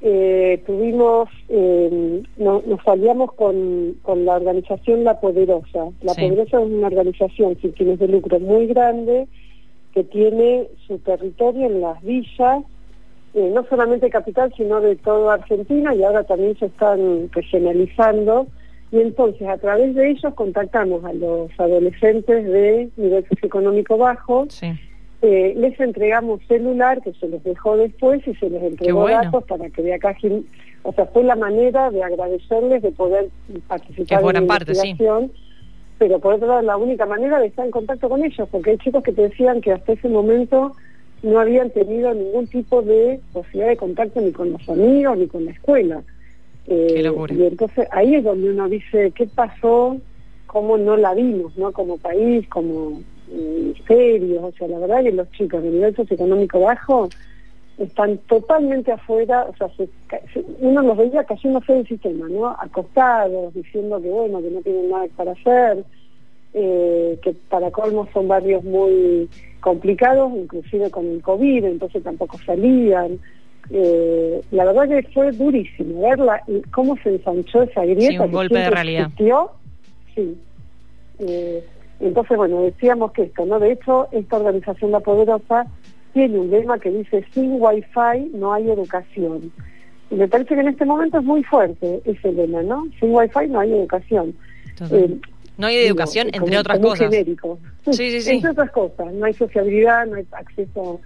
eh, 0.00 0.62
tuvimos, 0.66 1.28
eh, 1.48 2.22
nos 2.36 2.82
salíamos 2.84 3.32
con, 3.32 3.96
con, 4.02 4.24
la 4.24 4.36
organización 4.36 5.04
La 5.04 5.20
Poderosa. 5.20 5.86
La 6.02 6.14
Poderosa 6.14 6.60
es 6.60 6.66
una 6.66 6.86
organización 6.86 7.56
sin 7.60 7.72
fines 7.74 7.98
de 7.98 8.08
lucro 8.08 8.38
muy 8.38 8.66
grande 8.66 9.26
que 9.92 10.04
tiene 10.04 10.68
su 10.86 10.98
territorio 10.98 11.66
en 11.66 11.80
las 11.80 12.00
villas, 12.02 12.62
no 13.34 13.64
solamente 13.68 14.10
capital, 14.10 14.52
sino 14.56 14.80
de 14.80 14.96
toda 14.96 15.34
Argentina 15.34 15.94
y 15.94 16.02
ahora 16.02 16.24
también 16.24 16.56
se 16.58 16.66
están 16.66 17.30
regionalizando. 17.32 18.46
Y 18.90 19.00
entonces 19.00 19.46
a 19.48 19.58
través 19.58 19.94
de 19.94 20.10
ellos 20.10 20.34
contactamos 20.34 21.04
a 21.04 21.12
los 21.12 21.50
adolescentes 21.58 22.44
de 22.44 22.88
nivel 22.96 23.26
socioeconómico 23.28 23.98
bajo. 23.98 24.46
Sí 24.48 24.72
eh, 25.22 25.54
les 25.56 25.78
entregamos 25.80 26.40
celular 26.46 27.02
que 27.02 27.12
se 27.14 27.28
les 27.28 27.42
dejó 27.42 27.76
después 27.76 28.26
y 28.26 28.34
se 28.34 28.48
les 28.50 28.62
entregó 28.62 29.08
datos 29.08 29.44
para 29.44 29.68
que 29.70 29.82
de 29.82 29.94
acá 29.94 30.16
o 30.82 30.92
sea 30.92 31.06
fue 31.06 31.24
la 31.24 31.34
manera 31.34 31.90
de 31.90 32.02
agradecerles 32.02 32.82
de 32.82 32.92
poder 32.92 33.28
participar 33.66 34.36
en 34.36 34.46
la 34.46 34.54
investigación 34.58 35.32
pero 35.98 36.20
por 36.20 36.34
otro 36.34 36.46
lado 36.46 36.62
la 36.62 36.76
única 36.76 37.04
manera 37.04 37.40
de 37.40 37.46
estar 37.48 37.64
en 37.64 37.72
contacto 37.72 38.08
con 38.08 38.24
ellos 38.24 38.48
porque 38.50 38.70
hay 38.70 38.78
chicos 38.78 39.02
que 39.02 39.12
te 39.12 39.22
decían 39.22 39.60
que 39.60 39.72
hasta 39.72 39.92
ese 39.92 40.08
momento 40.08 40.72
no 41.22 41.40
habían 41.40 41.70
tenido 41.70 42.14
ningún 42.14 42.46
tipo 42.46 42.82
de 42.82 43.20
posibilidad 43.32 43.68
de 43.68 43.76
contacto 43.76 44.20
ni 44.20 44.32
con 44.32 44.52
los 44.52 44.68
amigos 44.68 45.18
ni 45.18 45.26
con 45.26 45.44
la 45.44 45.50
escuela. 45.50 46.02
Eh, 46.68 47.02
y 47.30 47.42
entonces 47.42 47.88
ahí 47.92 48.16
es 48.16 48.24
donde 48.24 48.50
uno 48.50 48.68
dice 48.68 49.10
qué 49.16 49.26
pasó 49.26 49.96
cómo 50.46 50.76
no 50.76 50.98
la 50.98 51.14
vimos 51.14 51.56
no 51.56 51.72
como 51.72 51.96
país 51.96 52.46
como 52.48 53.00
ministerios, 53.30 54.44
o 54.44 54.52
sea, 54.52 54.68
la 54.68 54.78
verdad 54.78 55.02
que 55.02 55.12
los 55.12 55.30
chicos 55.32 55.62
de 55.62 55.70
nivel 55.70 55.94
socioeconómico 55.94 56.60
bajo 56.60 57.08
están 57.78 58.18
totalmente 58.28 58.90
afuera, 58.92 59.46
o 59.48 59.56
sea, 59.56 59.68
uno 60.60 60.82
los 60.82 60.96
veía 60.96 61.22
cayendo 61.24 61.60
fuera 61.60 61.78
del 61.78 61.88
sistema, 61.88 62.28
¿no? 62.28 62.48
Acostados, 62.48 63.54
diciendo 63.54 64.00
que 64.02 64.10
bueno, 64.10 64.40
que 64.42 64.50
no 64.50 64.60
tienen 64.62 64.90
nada 64.90 65.06
para 65.16 65.32
hacer, 65.32 65.84
eh, 66.54 67.18
que 67.22 67.34
para 67.48 67.70
colmo 67.70 68.08
son 68.12 68.26
barrios 68.26 68.64
muy 68.64 69.28
complicados, 69.60 70.32
inclusive 70.34 70.90
con 70.90 71.06
el 71.06 71.22
COVID, 71.22 71.64
entonces 71.64 72.02
tampoco 72.02 72.38
salían. 72.44 73.18
Eh, 73.70 74.40
la 74.50 74.64
verdad 74.64 74.88
que 74.88 75.02
fue 75.12 75.30
durísimo 75.30 76.00
ver 76.00 76.18
cómo 76.72 76.96
se 77.02 77.10
ensanchó 77.10 77.62
esa 77.62 77.84
grieta. 77.84 78.08
Sí, 78.08 78.18
un 78.18 78.32
golpe 78.32 78.58
de 78.58 78.70
realidad. 78.70 79.10
Sí. 80.14 80.36
Eh, 81.20 81.62
entonces, 82.00 82.36
bueno, 82.36 82.62
decíamos 82.62 83.12
que 83.12 83.22
esto, 83.22 83.44
¿no? 83.44 83.58
De 83.58 83.72
hecho, 83.72 84.08
esta 84.12 84.36
organización 84.36 84.92
La 84.92 85.00
Poderosa 85.00 85.66
tiene 86.12 86.38
un 86.38 86.50
lema 86.50 86.78
que 86.78 86.90
dice, 86.90 87.24
sin 87.32 87.60
wifi 87.60 88.30
no 88.34 88.52
hay 88.52 88.70
educación. 88.70 89.52
Y 90.10 90.14
me 90.14 90.28
parece 90.28 90.54
que 90.54 90.60
en 90.60 90.68
este 90.68 90.84
momento 90.84 91.18
es 91.18 91.24
muy 91.24 91.42
fuerte 91.44 92.00
ese 92.04 92.32
lema, 92.32 92.62
¿no? 92.62 92.86
Sin 92.98 93.14
wifi 93.14 93.48
no 93.48 93.60
hay 93.60 93.72
educación. 93.72 94.34
Eh, 94.90 95.18
no 95.56 95.66
hay 95.66 95.76
educación, 95.78 96.28
entre 96.32 96.56
otras 96.56 96.78
cosas. 96.78 97.10
genérico. 97.10 97.58
Sí, 97.86 97.92
sí, 97.92 98.20
sí. 98.20 98.30
Entre 98.36 98.50
otras 98.50 98.70
cosas. 98.70 99.12
No 99.12 99.26
hay 99.26 99.34
sociabilidad, 99.34 100.06
no 100.06 100.16
hay 100.16 100.26
acceso 100.32 101.00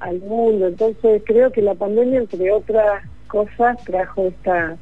al 0.00 0.20
mundo. 0.20 0.68
Entonces, 0.68 1.22
creo 1.24 1.50
que 1.50 1.62
la 1.62 1.74
pandemia, 1.74 2.20
entre 2.20 2.52
otras 2.52 3.02
cosas, 3.28 3.82
trajo 3.84 4.26
esta, 4.26 4.76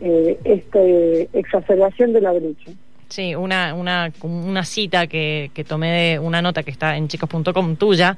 eh, 0.00 0.38
este 0.44 1.28
exacerbación 1.34 2.14
de 2.14 2.22
la 2.22 2.32
brecha. 2.32 2.72
Sí, 3.10 3.34
una, 3.34 3.74
una, 3.74 4.12
una 4.22 4.64
cita 4.64 5.06
que, 5.06 5.50
que 5.52 5.64
tomé 5.64 5.90
de 5.90 6.18
una 6.18 6.40
nota 6.40 6.62
que 6.62 6.70
está 6.70 6.96
en 6.96 7.08
chicos.com 7.08 7.76
tuya. 7.76 8.16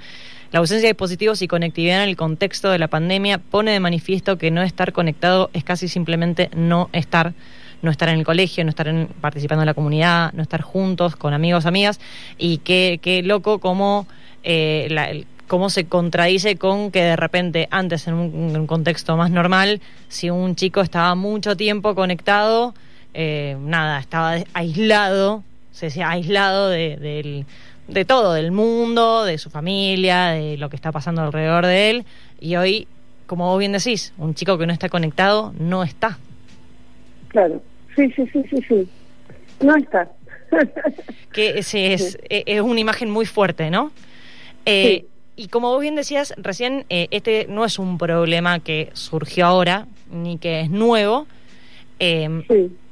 La 0.52 0.58
ausencia 0.58 0.86
de 0.86 0.92
dispositivos 0.92 1.40
y 1.40 1.48
conectividad 1.48 2.02
en 2.02 2.10
el 2.10 2.16
contexto 2.16 2.70
de 2.70 2.78
la 2.78 2.88
pandemia 2.88 3.38
pone 3.38 3.72
de 3.72 3.80
manifiesto 3.80 4.36
que 4.36 4.50
no 4.50 4.62
estar 4.62 4.92
conectado 4.92 5.48
es 5.54 5.64
casi 5.64 5.88
simplemente 5.88 6.50
no 6.54 6.90
estar 6.92 7.32
no 7.80 7.90
estar 7.90 8.10
en 8.10 8.18
el 8.18 8.24
colegio, 8.24 8.62
no 8.62 8.70
estar 8.70 9.08
participando 9.20 9.62
en 9.62 9.66
la 9.66 9.74
comunidad, 9.74 10.32
no 10.34 10.42
estar 10.42 10.60
juntos 10.60 11.16
con 11.16 11.34
amigos, 11.34 11.66
amigas, 11.66 11.98
y 12.38 12.58
qué, 12.58 13.00
qué 13.02 13.24
loco 13.24 13.58
como 13.58 14.06
eh, 14.44 15.24
cómo 15.48 15.68
se 15.68 15.86
contradice 15.86 16.56
con 16.56 16.90
que 16.90 17.02
de 17.02 17.16
repente, 17.16 17.68
antes 17.70 18.06
en 18.06 18.14
un, 18.14 18.66
contexto 18.66 19.16
más 19.16 19.30
normal, 19.30 19.80
si 20.08 20.30
un 20.30 20.54
chico 20.54 20.80
estaba 20.80 21.14
mucho 21.14 21.56
tiempo 21.56 21.94
conectado, 21.94 22.74
eh, 23.14 23.56
nada, 23.60 23.98
estaba 23.98 24.36
aislado, 24.54 25.42
se 25.72 25.86
decía 25.86 26.10
aislado 26.10 26.68
de, 26.68 27.44
de 27.88 28.04
todo, 28.04 28.32
del 28.34 28.52
mundo, 28.52 29.24
de 29.24 29.38
su 29.38 29.50
familia, 29.50 30.28
de 30.28 30.56
lo 30.56 30.70
que 30.70 30.76
está 30.76 30.92
pasando 30.92 31.22
alrededor 31.22 31.66
de 31.66 31.90
él, 31.90 32.04
y 32.40 32.56
hoy, 32.56 32.86
como 33.26 33.46
vos 33.46 33.58
bien 33.58 33.72
decís, 33.72 34.12
un 34.18 34.34
chico 34.34 34.58
que 34.58 34.66
no 34.66 34.72
está 34.72 34.88
conectado 34.88 35.52
no 35.58 35.82
está. 35.82 36.18
Claro, 37.28 37.62
sí, 37.96 38.10
sí, 38.14 38.26
sí, 38.32 38.44
sí, 38.50 38.56
sí, 38.68 38.88
no 39.60 39.76
está. 39.76 40.10
que 41.32 41.58
es, 41.58 41.74
e, 41.74 41.94
es, 42.28 42.60
una 42.60 42.80
imagen 42.80 43.10
muy 43.10 43.26
fuerte, 43.26 43.70
¿no? 43.70 43.90
Eh, 44.66 45.06
y 45.34 45.48
como 45.48 45.70
vos 45.70 45.80
bien 45.80 45.96
decías, 45.96 46.34
recién 46.36 46.84
eh, 46.90 47.08
este 47.10 47.46
no 47.48 47.64
es 47.64 47.78
un 47.78 47.96
problema 47.96 48.60
que 48.60 48.90
surgió 48.92 49.46
ahora, 49.46 49.86
ni 50.10 50.36
que 50.36 50.60
es 50.60 50.70
nuevo, 50.70 51.26
em, 52.02 52.42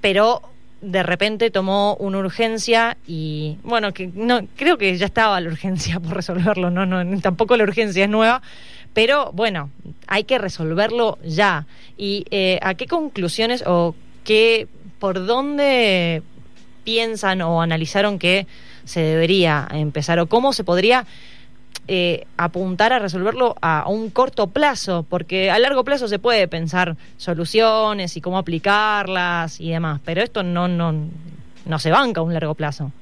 pero 0.00 0.42
de 0.80 1.02
repente 1.02 1.50
tomó 1.50 1.94
una 1.96 2.18
urgencia 2.18 2.96
y 3.06 3.58
bueno, 3.62 3.92
que 3.92 4.10
no 4.14 4.46
creo 4.56 4.78
que 4.78 4.96
ya 4.96 5.06
estaba 5.06 5.40
la 5.40 5.48
urgencia 5.48 6.00
por 6.00 6.14
resolverlo, 6.14 6.70
no, 6.70 6.86
no, 6.86 7.20
tampoco 7.20 7.56
la 7.56 7.64
urgencia 7.64 8.04
es 8.04 8.10
nueva, 8.10 8.40
pero 8.92 9.30
bueno, 9.32 9.70
hay 10.06 10.24
que 10.24 10.38
resolverlo 10.38 11.18
ya. 11.24 11.66
¿Y 11.96 12.24
eh, 12.30 12.58
a 12.62 12.74
qué 12.74 12.86
conclusiones 12.86 13.62
o 13.66 13.94
qué, 14.24 14.68
por 14.98 15.26
dónde 15.26 16.22
piensan 16.84 17.42
o 17.42 17.62
analizaron 17.62 18.18
que 18.18 18.46
se 18.84 19.00
debería 19.00 19.68
empezar 19.70 20.18
o 20.18 20.26
cómo 20.26 20.52
se 20.52 20.64
podría 20.64 21.06
eh, 21.88 22.26
apuntar 22.36 22.92
a 22.92 22.98
resolverlo 22.98 23.56
a, 23.60 23.88
un 23.88 24.10
corto 24.10 24.46
plazo, 24.46 25.04
porque 25.08 25.50
a 25.50 25.58
largo 25.58 25.82
plazo 25.82 26.06
se 26.08 26.18
puede 26.18 26.46
pensar 26.46 26.96
soluciones 27.16 28.16
y 28.16 28.20
cómo 28.20 28.38
aplicarlas 28.38 29.60
y 29.60 29.70
demás, 29.70 30.00
pero 30.04 30.22
esto 30.22 30.42
no, 30.42 30.68
no, 30.68 30.94
no 31.66 31.78
se 31.78 31.90
banca 31.90 32.20
a 32.20 32.24
un 32.24 32.32
largo 32.32 32.54
plazo. 32.54 32.92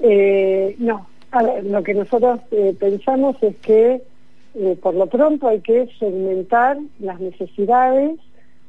Eh, 0.00 0.76
no, 0.78 1.08
a 1.32 1.42
ver, 1.42 1.64
lo 1.64 1.82
que 1.82 1.94
nosotros 1.94 2.40
eh, 2.52 2.76
pensamos 2.78 3.36
es 3.42 3.56
que 3.56 4.02
por 4.80 4.94
lo 4.94 5.06
pronto 5.06 5.48
hay 5.48 5.60
que 5.60 5.88
segmentar 5.98 6.78
las 7.00 7.20
necesidades, 7.20 8.18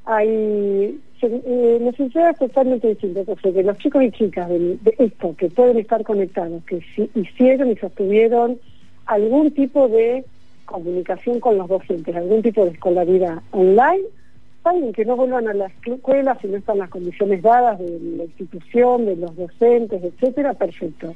hay 0.03 0.99
eh, 1.21 1.77
necesidades 1.81 2.37
totalmente 2.37 2.89
distintas. 2.89 3.27
O 3.27 3.37
sea, 3.39 3.51
que 3.51 3.63
los 3.63 3.77
chicos 3.77 4.03
y 4.03 4.11
chicas 4.11 4.49
de, 4.49 4.77
esto, 4.99 5.35
que 5.37 5.49
pueden 5.49 5.77
estar 5.77 6.03
conectados, 6.03 6.63
que 6.65 6.81
si 6.95 7.09
hicieron 7.15 7.71
y 7.71 7.75
sostuvieron 7.75 8.59
algún 9.05 9.51
tipo 9.51 9.87
de 9.87 10.25
comunicación 10.65 11.39
con 11.39 11.57
los 11.57 11.67
docentes, 11.67 12.15
algún 12.15 12.41
tipo 12.41 12.65
de 12.65 12.71
escolaridad 12.71 13.41
online, 13.51 14.03
saben 14.63 14.91
que 14.91 15.05
no 15.05 15.15
vuelvan 15.15 15.47
a 15.47 15.53
la 15.53 15.71
escuela 15.85 16.37
si 16.41 16.47
no 16.47 16.57
están 16.57 16.79
las 16.79 16.89
condiciones 16.89 17.41
dadas 17.41 17.79
de 17.79 17.99
la 18.17 18.23
institución, 18.25 19.05
de 19.05 19.15
los 19.15 19.35
docentes, 19.35 20.03
etcétera, 20.03 20.53
perfecto. 20.53 21.15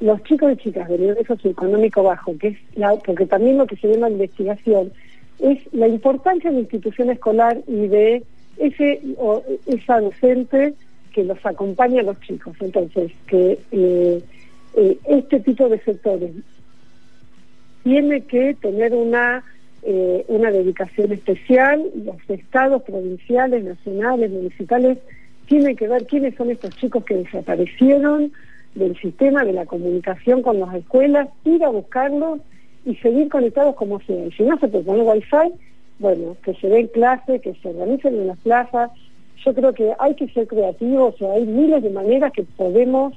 Los 0.00 0.22
chicos 0.24 0.52
y 0.52 0.56
chicas 0.56 0.88
de 0.88 0.98
nivel 0.98 1.26
socioeconómico 1.26 2.02
bajo, 2.02 2.36
que 2.36 2.48
es 2.48 2.58
la, 2.74 2.96
porque 2.96 3.26
también 3.26 3.58
lo 3.58 3.66
que 3.66 3.76
se 3.76 3.86
ve 3.86 3.94
en 3.94 4.00
la 4.00 4.10
investigación, 4.10 4.92
es 5.38 5.58
la 5.72 5.88
importancia 5.88 6.50
de 6.50 6.56
la 6.56 6.62
institución 6.62 7.10
escolar 7.10 7.60
y 7.66 7.86
de 7.86 8.22
ese 8.60 9.00
o 9.16 9.42
esa 9.66 10.00
docente 10.00 10.74
que 11.12 11.24
los 11.24 11.44
acompaña 11.44 12.00
a 12.00 12.04
los 12.04 12.20
chicos. 12.20 12.56
Entonces, 12.60 13.12
que 13.26 13.58
eh, 13.72 14.22
eh, 14.76 14.98
este 15.08 15.40
tipo 15.40 15.68
de 15.68 15.80
sectores 15.80 16.30
tiene 17.82 18.20
que 18.22 18.54
tener 18.54 18.92
una 18.94 19.42
eh, 19.82 20.26
una 20.28 20.50
dedicación 20.50 21.10
especial, 21.10 21.82
los 22.04 22.16
estados 22.28 22.82
provinciales, 22.82 23.64
nacionales, 23.64 24.30
municipales, 24.30 24.98
tienen 25.46 25.74
que 25.74 25.88
ver 25.88 26.06
quiénes 26.06 26.34
son 26.34 26.50
estos 26.50 26.76
chicos 26.76 27.02
que 27.04 27.16
desaparecieron 27.16 28.30
del 28.74 28.94
sistema 28.98 29.42
de 29.42 29.54
la 29.54 29.64
comunicación 29.64 30.42
con 30.42 30.60
las 30.60 30.74
escuelas, 30.74 31.28
ir 31.44 31.64
a 31.64 31.70
buscarlos 31.70 32.40
y 32.84 32.94
seguir 32.96 33.30
conectados 33.30 33.74
como 33.74 34.00
sea. 34.00 34.28
Si 34.36 34.42
no 34.42 34.58
se 34.58 34.68
puede 34.68 34.84
poner 34.84 35.02
wifi, 35.02 35.54
bueno, 36.00 36.34
que 36.42 36.54
se 36.54 36.68
den 36.68 36.88
clase, 36.88 37.40
que 37.40 37.54
se 37.54 37.68
organicen 37.68 38.14
en 38.14 38.26
las 38.26 38.38
plazas. 38.38 38.90
Yo 39.44 39.54
creo 39.54 39.72
que 39.72 39.92
hay 39.98 40.14
que 40.14 40.28
ser 40.28 40.48
creativos, 40.48 41.20
o 41.20 41.32
hay 41.32 41.44
miles 41.44 41.82
de 41.82 41.90
maneras 41.90 42.32
que 42.32 42.42
podemos, 42.42 43.12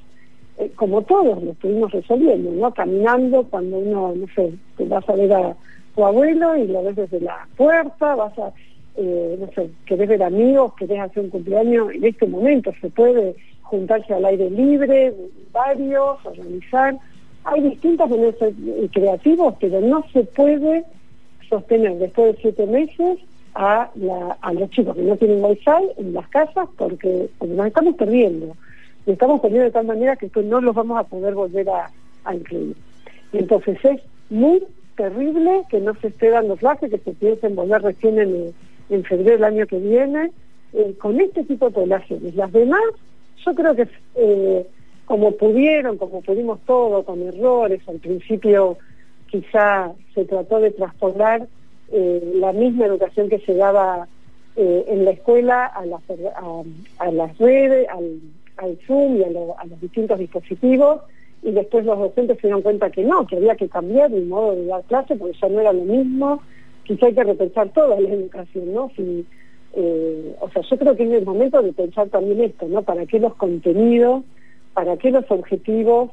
eh, 0.58 0.70
como 0.76 1.02
todos 1.02 1.42
lo 1.42 1.52
estuvimos 1.52 1.92
resolviendo, 1.92 2.52
¿no? 2.52 2.74
Caminando 2.74 3.44
cuando 3.50 3.78
uno, 3.78 4.14
no 4.16 4.28
sé, 4.36 4.54
te 4.78 4.86
vas 4.86 5.08
a 5.10 5.16
ver 5.16 5.34
a 5.34 5.56
tu 5.96 6.06
abuelo 6.06 6.58
y 6.58 6.68
lo 6.68 6.84
ves 6.84 6.98
desde 6.98 7.22
la 7.22 7.48
puerta, 7.56 8.16
vas 8.16 8.38
a, 8.38 8.52
eh, 8.98 9.38
no 9.40 9.50
sé, 9.56 9.70
querés 9.86 10.10
ver 10.10 10.24
amigos, 10.24 10.74
querés 10.76 11.00
hacer 11.00 11.24
un 11.24 11.30
cumpleaños, 11.30 11.94
en 11.94 12.04
este 12.04 12.28
momento 12.28 12.74
se 12.82 12.90
puede 12.90 13.36
juntarse 13.62 14.14
al 14.14 14.26
aire 14.26 14.50
libre, 14.50 15.14
varios, 15.54 16.26
organizar. 16.26 16.98
Hay 17.46 17.62
distintas 17.62 18.10
maneras 18.10 18.36
creativos, 18.92 19.56
pero 19.60 19.80
no 19.82 20.04
se 20.12 20.24
puede 20.24 20.84
sostener 21.54 21.98
después 22.00 22.36
de 22.36 22.42
siete 22.42 22.66
meses 22.66 23.20
a, 23.54 23.92
a 24.42 24.54
los 24.54 24.70
chicos 24.72 24.96
que 24.96 25.04
no 25.04 25.16
tienen 25.18 25.44
wifi 25.44 25.70
en 25.98 26.14
las 26.14 26.28
casas 26.30 26.68
porque, 26.78 27.30
nos 27.42 27.68
estamos 27.68 27.96
perdiendo. 27.96 28.48
Nos 29.06 29.14
estamos 29.14 29.40
perdiendo 29.42 29.66
de 29.66 29.72
tal 29.72 29.86
manera 29.86 30.16
que 30.16 30.30
no 30.42 30.62
los 30.62 30.74
vamos 30.74 30.98
a 30.98 31.04
poder 31.04 31.36
volver 31.36 31.68
a, 31.70 31.92
incluir. 32.34 32.76
entonces 33.34 33.78
es 33.84 34.02
muy 34.30 34.64
terrible 34.96 35.64
que 35.70 35.82
no 35.82 35.94
se 35.96 36.08
esté 36.08 36.30
dando 36.30 36.56
clase, 36.56 36.90
que 36.90 36.98
se 37.00 37.12
piensen 37.12 37.56
volver 37.56 37.82
recién 37.82 38.18
en, 38.18 38.54
en 38.90 39.04
febrero 39.04 39.34
del 39.34 39.44
año 39.44 39.68
que 39.68 39.78
viene, 39.78 40.32
eh, 40.74 40.96
con 41.00 41.20
este 41.20 41.44
tipo 41.44 41.68
de 41.68 41.76
poblaciones. 41.76 42.36
Las 42.36 42.52
demás, 42.52 42.82
yo 43.46 43.54
creo 43.54 43.76
que 43.76 43.88
eh, 44.16 44.66
como 45.06 45.32
pudieron, 45.34 45.98
como 45.98 46.22
pudimos 46.22 46.60
todo, 46.66 47.04
con 47.04 47.22
errores, 47.22 47.82
al 47.88 48.00
principio 48.00 48.78
quizá 49.34 49.92
se 50.14 50.26
trató 50.26 50.60
de 50.60 50.70
traspolar 50.70 51.48
eh, 51.92 52.34
la 52.36 52.54
misma 52.54 52.86
educación 52.86 53.30
que 53.30 53.40
se 53.40 53.56
daba 53.56 54.08
eh, 54.56 54.86
en 54.88 55.06
la 55.06 55.12
escuela 55.12 55.66
a 55.66 55.88
las, 55.88 57.38
redes, 57.40 57.88
al, 57.90 58.78
Zoom 58.86 59.18
y 59.18 59.24
a, 59.24 59.30
los 59.32 59.82
distintos 59.82 60.20
dispositivos, 60.20 61.02
y 61.42 61.50
después 61.50 61.84
los 61.84 61.98
docentes 61.98 62.38
se 62.38 62.48
dieron 62.48 62.62
cuenta 62.62 62.92
que 62.92 63.04
no, 63.04 63.26
que 63.26 63.38
había 63.38 63.56
que 63.56 63.68
cambiar 63.68 64.14
el 64.14 64.28
modo 64.28 64.56
de 64.56 64.68
dar 64.68 64.84
clase 64.84 65.16
porque 65.16 65.36
ya 65.42 65.50
no 65.50 65.62
era 65.62 65.74
lo 65.74 65.84
mismo, 65.84 66.40
quizá 66.84 67.08
hay 67.08 67.16
que 67.16 67.24
repensar 67.24 67.70
toda 67.70 68.00
la 68.00 68.08
educación, 68.08 68.72
¿no? 68.72 68.92
Eh, 69.76 70.36
o 70.42 70.50
sea, 70.52 70.62
yo 70.62 70.78
creo 70.78 70.96
que 70.96 71.06
es 71.06 71.12
el 71.12 71.26
momento 71.26 71.60
de 71.64 71.74
pensar 71.74 72.08
también 72.10 72.40
esto, 72.42 72.68
¿no? 72.68 72.84
¿Para 72.84 73.08
qué 73.08 73.18
los 73.18 73.34
contenidos, 73.34 74.24
para 74.76 74.96
qué 74.98 75.10
los 75.10 75.26
objetivos 75.32 76.12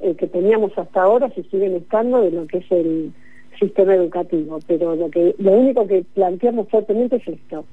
eh, 0.00 0.14
que 0.14 0.26
teníamos 0.26 0.76
hasta 0.78 1.02
ahora 1.02 1.30
si 1.30 1.42
siguen 1.44 1.74
estando 1.76 2.20
de 2.20 2.30
lo 2.30 2.46
que 2.46 2.58
es 2.58 2.72
el 2.72 3.12
sistema 3.58 3.94
educativo. 3.94 4.58
Pero 4.66 4.94
lo 4.94 5.10
que 5.10 5.34
lo 5.38 5.52
único 5.52 5.86
que 5.86 6.04
planteamos 6.14 6.68
fuertemente 6.68 7.16
es 7.16 7.28
esto. 7.28 7.64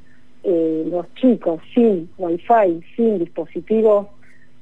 Eh, 0.44 0.86
los 0.90 1.12
chicos 1.16 1.60
sin 1.74 2.10
wifi, 2.18 2.82
sin 2.96 3.20
dispositivos 3.20 4.08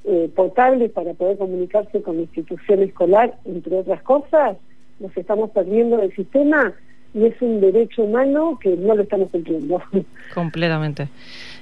eh, 0.05 0.29
potables 0.35 0.91
para 0.91 1.13
poder 1.13 1.37
comunicarse 1.37 2.01
con 2.01 2.17
la 2.17 2.21
institución 2.23 2.83
escolar, 2.83 3.37
entre 3.45 3.77
otras 3.77 4.01
cosas, 4.03 4.57
nos 4.99 5.15
estamos 5.15 5.49
perdiendo 5.51 5.97
del 5.97 6.13
sistema 6.15 6.73
y 7.13 7.25
es 7.25 7.35
un 7.41 7.61
derecho 7.61 8.03
humano 8.03 8.57
que 8.61 8.75
no 8.75 8.95
lo 8.95 9.03
estamos 9.03 9.29
cumpliendo. 9.29 9.81
Completamente. 10.33 11.09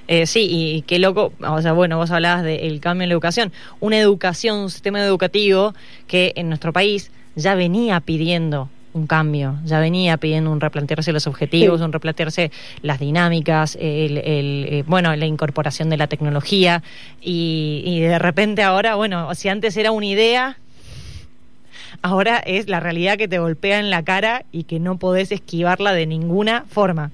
Eh, 0.08 0.26
sí, 0.26 0.48
y 0.50 0.82
qué 0.82 0.98
loco, 0.98 1.32
o 1.40 1.62
sea, 1.62 1.72
bueno, 1.72 1.96
vos 1.96 2.10
hablabas 2.10 2.42
del 2.42 2.80
cambio 2.80 3.04
en 3.04 3.10
la 3.10 3.14
educación. 3.14 3.52
Una 3.80 3.98
educación, 3.98 4.58
un 4.58 4.70
sistema 4.70 5.00
educativo 5.00 5.74
que 6.06 6.32
en 6.36 6.48
nuestro 6.48 6.72
país 6.72 7.12
ya 7.36 7.54
venía 7.54 8.00
pidiendo 8.00 8.68
un 8.94 9.06
cambio, 9.06 9.58
ya 9.64 9.80
venía 9.80 10.16
pidiendo 10.18 10.50
un 10.50 10.60
replantearse 10.60 11.12
los 11.12 11.26
objetivos, 11.26 11.80
un 11.80 11.92
replantearse 11.92 12.50
las 12.82 12.98
dinámicas, 12.98 13.76
el, 13.80 14.18
eh, 14.18 14.84
bueno, 14.86 15.14
la 15.16 15.24
incorporación 15.24 15.88
de 15.88 15.96
la 15.96 16.08
tecnología 16.08 16.82
y, 17.22 17.82
y 17.86 18.00
de 18.00 18.18
repente 18.18 18.62
ahora, 18.62 18.96
bueno, 18.96 19.34
si 19.34 19.48
antes 19.48 19.76
era 19.78 19.92
una 19.92 20.06
idea, 20.06 20.58
ahora 22.02 22.38
es 22.38 22.68
la 22.68 22.80
realidad 22.80 23.16
que 23.16 23.28
te 23.28 23.38
golpea 23.38 23.78
en 23.78 23.90
la 23.90 24.02
cara 24.02 24.44
y 24.52 24.64
que 24.64 24.80
no 24.80 24.98
podés 24.98 25.32
esquivarla 25.32 25.92
de 25.92 26.06
ninguna 26.06 26.64
forma. 26.68 27.10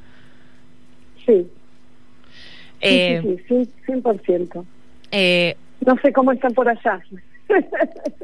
Sí, 1.25 1.47
sí, 2.83 3.19
sí, 3.23 3.39
sí, 3.49 3.71
100%. 3.87 4.65
Eh, 5.13 5.57
no 5.85 5.97
sé 6.03 6.13
cómo 6.13 6.33
están 6.33 6.53
por 6.55 6.69
allá. 6.69 7.01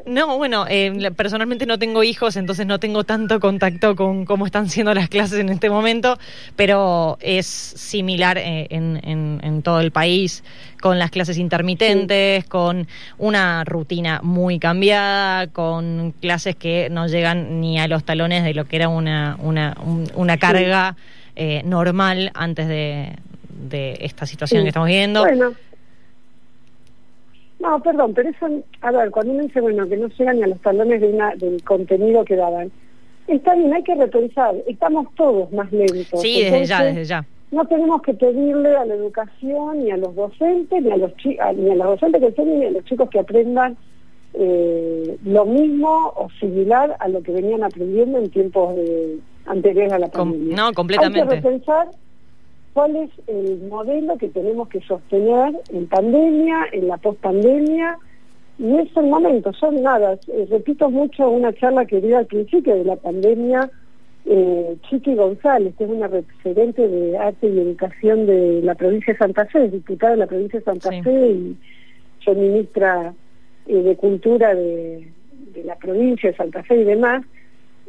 No, 0.05 0.37
bueno, 0.37 0.65
eh, 0.69 1.11
personalmente 1.15 1.65
no 1.65 1.79
tengo 1.79 2.03
hijos, 2.03 2.35
entonces 2.35 2.67
no 2.67 2.79
tengo 2.79 3.03
tanto 3.05 3.39
contacto 3.39 3.95
con 3.95 4.25
cómo 4.25 4.45
están 4.45 4.69
siendo 4.69 4.93
las 4.93 5.09
clases 5.09 5.39
en 5.39 5.49
este 5.49 5.69
momento, 5.69 6.19
pero 6.55 7.17
es 7.21 7.47
similar 7.47 8.37
eh, 8.37 8.67
en, 8.69 8.99
en, 9.03 9.61
todo 9.63 9.79
el 9.79 9.89
país, 9.91 10.43
con 10.79 10.99
las 10.99 11.09
clases 11.09 11.39
intermitentes, 11.39 12.45
con 12.45 12.87
una 13.17 13.63
rutina 13.63 14.19
muy 14.21 14.59
cambiada, 14.59 15.47
con 15.47 16.13
clases 16.21 16.55
que 16.55 16.89
no 16.91 17.07
llegan 17.07 17.59
ni 17.59 17.79
a 17.79 17.87
los 17.87 18.03
talones 18.03 18.43
de 18.43 18.53
lo 18.53 18.65
que 18.65 18.75
era 18.75 18.89
una, 18.89 19.37
una, 19.41 19.75
una 20.13 20.37
carga 20.37 20.95
eh, 21.35 21.63
normal 21.65 22.31
antes 22.35 22.67
de, 22.67 23.15
de 23.49 23.97
esta 24.01 24.27
situación 24.27 24.61
que 24.61 24.69
estamos 24.69 24.87
viviendo. 24.87 25.21
Bueno 25.21 25.53
no, 27.59 27.81
perdón, 27.81 28.13
pero 28.13 28.29
eso, 28.29 28.47
a 28.81 28.91
ver, 28.91 29.11
cuando 29.11 29.33
uno 29.33 29.43
dice, 29.43 29.61
bueno, 29.61 29.87
que 29.87 29.97
no 29.97 30.07
llegan 30.07 30.37
ni 30.37 30.43
a 30.43 30.47
los 30.47 30.59
talones 30.61 31.01
de 31.01 31.07
una, 31.07 31.35
del 31.35 31.63
contenido 31.63 32.25
que 32.25 32.35
daban, 32.35 32.71
está 33.27 33.55
bien, 33.55 33.73
hay 33.73 33.83
que 33.83 33.95
repensar, 33.95 34.55
estamos 34.67 35.07
todos 35.15 35.51
más 35.51 35.71
lentos. 35.71 36.21
Sí, 36.21 36.43
desde 36.43 36.65
ya, 36.65 36.83
desde 36.83 37.05
ya. 37.05 37.25
No 37.51 37.65
tenemos 37.65 38.01
que 38.01 38.13
pedirle 38.13 38.75
a 38.75 38.85
la 38.85 38.95
educación, 38.95 39.83
ni 39.83 39.91
a 39.91 39.97
los 39.97 40.15
docentes, 40.15 40.83
ni 40.83 40.91
a 40.91 40.97
los, 40.97 41.11
ni 41.23 41.37
a 41.39 41.75
los 41.75 41.87
docentes 41.87 42.21
que 42.21 42.27
enseñen, 42.27 42.59
ni 42.59 42.65
a 42.65 42.71
los 42.71 42.83
chicos 42.85 43.09
que 43.09 43.19
aprendan 43.19 43.77
eh, 44.33 45.17
lo 45.23 45.45
mismo 45.45 46.11
o 46.15 46.27
similar 46.39 46.97
a 46.99 47.07
lo 47.07 47.23
que 47.23 47.31
venían 47.31 47.63
aprendiendo 47.63 48.17
en 48.17 48.29
tiempos 48.29 48.75
de, 48.75 49.19
anteriores 49.45 49.93
a 49.93 49.99
la 49.99 50.07
pandemia. 50.09 50.55
no, 50.55 50.73
completamente. 50.73 51.21
Hay 51.21 51.27
que 51.27 51.35
repensar 51.35 51.87
cuál 52.75 52.93
es 52.97 53.09
el 53.27 53.61
modelo 53.69 54.17
que 54.17 54.27
tenemos 54.27 54.67
que 54.67 54.81
sostener 54.81 55.55
en 55.69 55.87
pandemia, 55.87 56.65
en 56.73 56.89
la 56.89 56.97
postpandemia, 56.97 57.97
no 58.57 58.79
es 58.79 58.89
el 58.97 59.05
momento, 59.05 59.53
son 59.53 59.81
nada. 59.81 60.19
Repito 60.49 60.89
mucho 60.89 61.29
una 61.29 61.53
charla 61.53 61.85
que 61.85 62.01
di 62.01 62.11
al 62.11 62.25
principio 62.25 62.75
de 62.75 62.83
la 62.83 62.97
pandemia, 62.97 63.71
eh, 64.25 64.75
Chiqui 64.89 65.15
González, 65.15 65.73
que 65.77 65.85
es 65.85 65.89
una 65.89 66.09
referente 66.09 66.85
de 66.85 67.17
arte 67.17 67.47
y 67.47 67.57
educación 67.57 68.25
de 68.25 68.61
la 68.61 68.75
provincia 68.75 69.13
de 69.13 69.19
Santa 69.19 69.45
Fe, 69.45 69.69
diputada 69.69 70.11
de 70.11 70.17
la 70.17 70.27
provincia 70.27 70.59
de 70.59 70.65
Santa 70.65 70.89
Fe 71.01 71.29
y 71.29 71.57
soy 72.25 72.35
ministra 72.35 73.13
eh, 73.67 73.73
de 73.73 73.95
Cultura 73.95 74.53
de, 74.53 75.07
la 75.63 75.77
provincia 75.77 76.29
de 76.29 76.35
Santa 76.35 76.61
Fe 76.63 76.81
y 76.81 76.83
demás. 76.83 77.23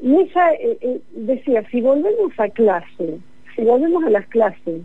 Y 0.00 0.14
ella 0.14 0.52
eh, 0.60 1.00
decía, 1.10 1.64
si 1.72 1.80
volvemos 1.80 2.32
a 2.38 2.48
clase, 2.50 3.18
si 3.56 3.62
volvemos 3.62 4.04
a 4.04 4.10
las 4.10 4.26
clases 4.26 4.82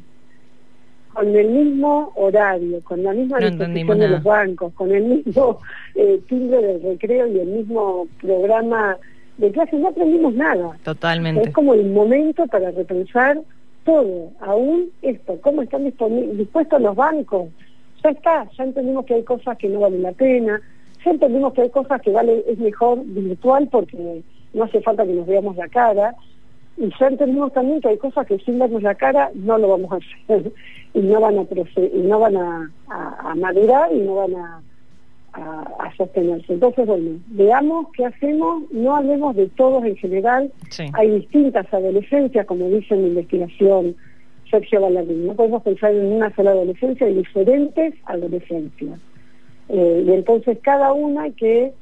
con 1.14 1.36
el 1.36 1.50
mismo 1.50 2.14
horario, 2.16 2.80
con 2.84 3.04
la 3.04 3.12
misma 3.12 3.40
disposición 3.40 4.00
de 4.00 4.08
los 4.08 4.24
bancos, 4.24 4.74
con 4.74 4.92
el 4.92 5.04
mismo 5.04 5.60
eh, 5.96 6.22
timbre 6.28 6.62
del 6.62 6.82
recreo 6.82 7.28
y 7.28 7.40
el 7.40 7.48
mismo 7.48 8.08
programa 8.22 8.98
de 9.38 9.52
clase, 9.52 9.76
no 9.76 9.90
aprendimos 9.90 10.34
nada. 10.34 10.78
Totalmente. 10.84 11.50
Es 11.50 11.54
como 11.54 11.74
el 11.74 11.90
momento 11.90 12.48
para 12.48 12.72
repensar 12.72 13.42
todo, 13.84 14.32
aún 14.40 14.90
esto, 15.02 15.38
cómo 15.42 15.64
están 15.64 15.84
dispuestos 16.38 16.82
los 16.82 16.96
bancos. 16.96 17.50
Ya 18.04 18.12
está, 18.12 18.50
ya 18.58 18.64
entendimos 18.64 19.06
que 19.06 19.16
hay 19.16 19.24
cosas 19.24 19.58
que 19.58 19.68
no 19.68 19.82
valen 19.82 20.04
la 20.04 20.12
pena, 20.14 20.62
ya 21.04 21.12
entendimos 21.12 21.54
que 21.54 21.64
hay 21.64 21.70
cosas 21.70 22.02
que 22.02 22.12
vale 22.12 22.44
es 22.48 22.58
mejor 22.58 23.04
virtual 23.04 23.68
porque 23.70 24.24
no 24.54 24.64
hace 24.64 24.82
falta 24.82 25.06
que 25.06 25.14
nos 25.14 25.28
veamos 25.28 25.56
la 25.58 25.68
cara, 25.68 26.16
y 26.78 26.90
ya 27.00 27.08
entendimos 27.08 27.54
también 27.54 27.82
que 27.82 27.90
hay 27.90 27.98
cosas 27.98 28.26
que 28.26 28.40
sin 28.40 28.60
darnos 28.60 28.82
la 28.82 28.96
cara 28.96 29.30
no 29.36 29.58
lo 29.58 29.70
vamos 29.70 29.92
a 29.92 29.98
hacer. 29.98 30.52
Y 30.94 31.00
no 31.00 31.22
van 31.22 31.38
a 31.38 31.44
y 31.44 32.00
no 32.00 32.20
van 32.20 32.36
a, 32.36 32.70
madurar 33.38 33.94
y 33.94 34.00
no 34.02 34.16
van 34.16 34.36
a, 34.36 34.62
a, 35.32 35.96
sostenerse. 35.96 36.52
Entonces, 36.52 36.86
bueno, 36.86 37.18
veamos 37.28 37.88
qué 37.94 38.08
hacemos, 38.08 38.70
no 38.74 38.98
hablemos 38.98 39.34
de 39.38 39.48
todos 39.48 39.86
en 39.86 39.96
general, 39.96 40.52
hay 40.92 41.12
distintas 41.12 41.74
adolescencias, 41.74 42.46
como 42.46 42.68
dice 42.68 42.94
en 42.94 43.04
la 43.04 43.08
investigación 43.08 43.96
Sergio 44.50 44.82
Ballardín, 44.82 45.28
no 45.28 45.34
podemos 45.34 45.64
pensar 45.64 45.96
en 45.96 46.12
una 46.12 46.36
sola 46.36 46.52
adolescencia, 46.52 47.08
hay 47.08 47.16
diferentes 47.16 47.94
adolescencias. 48.06 49.00
Eh, 49.70 50.04
y 50.06 50.12
entonces 50.12 50.58
cada 50.62 50.92
una 50.92 51.24
hay 51.24 51.32
que 51.32 51.74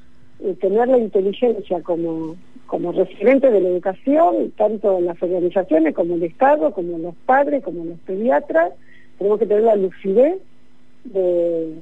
eh, 0.41 0.55
tener 0.62 0.88
la 0.88 1.00
inteligencia 1.00 1.81
como 1.81 2.36
como 2.69 2.91
referente 2.91 3.49
de 3.49 3.61
la 3.61 3.69
educación, 3.69 4.53
tanto 4.55 5.01
las 5.01 5.21
organizaciones 5.21 5.95
como 5.95 6.15
el 6.15 6.23
Estado, 6.23 6.71
como 6.71 6.99
los 6.99 7.15
padres, 7.25 7.63
como 7.63 7.83
los 7.83 7.97
pediatras, 7.99 8.73
tenemos 9.17 9.39
que 9.39 9.47
tener 9.47 9.63
la 9.63 9.75
lucidez 9.75 10.38
de, 11.03 11.81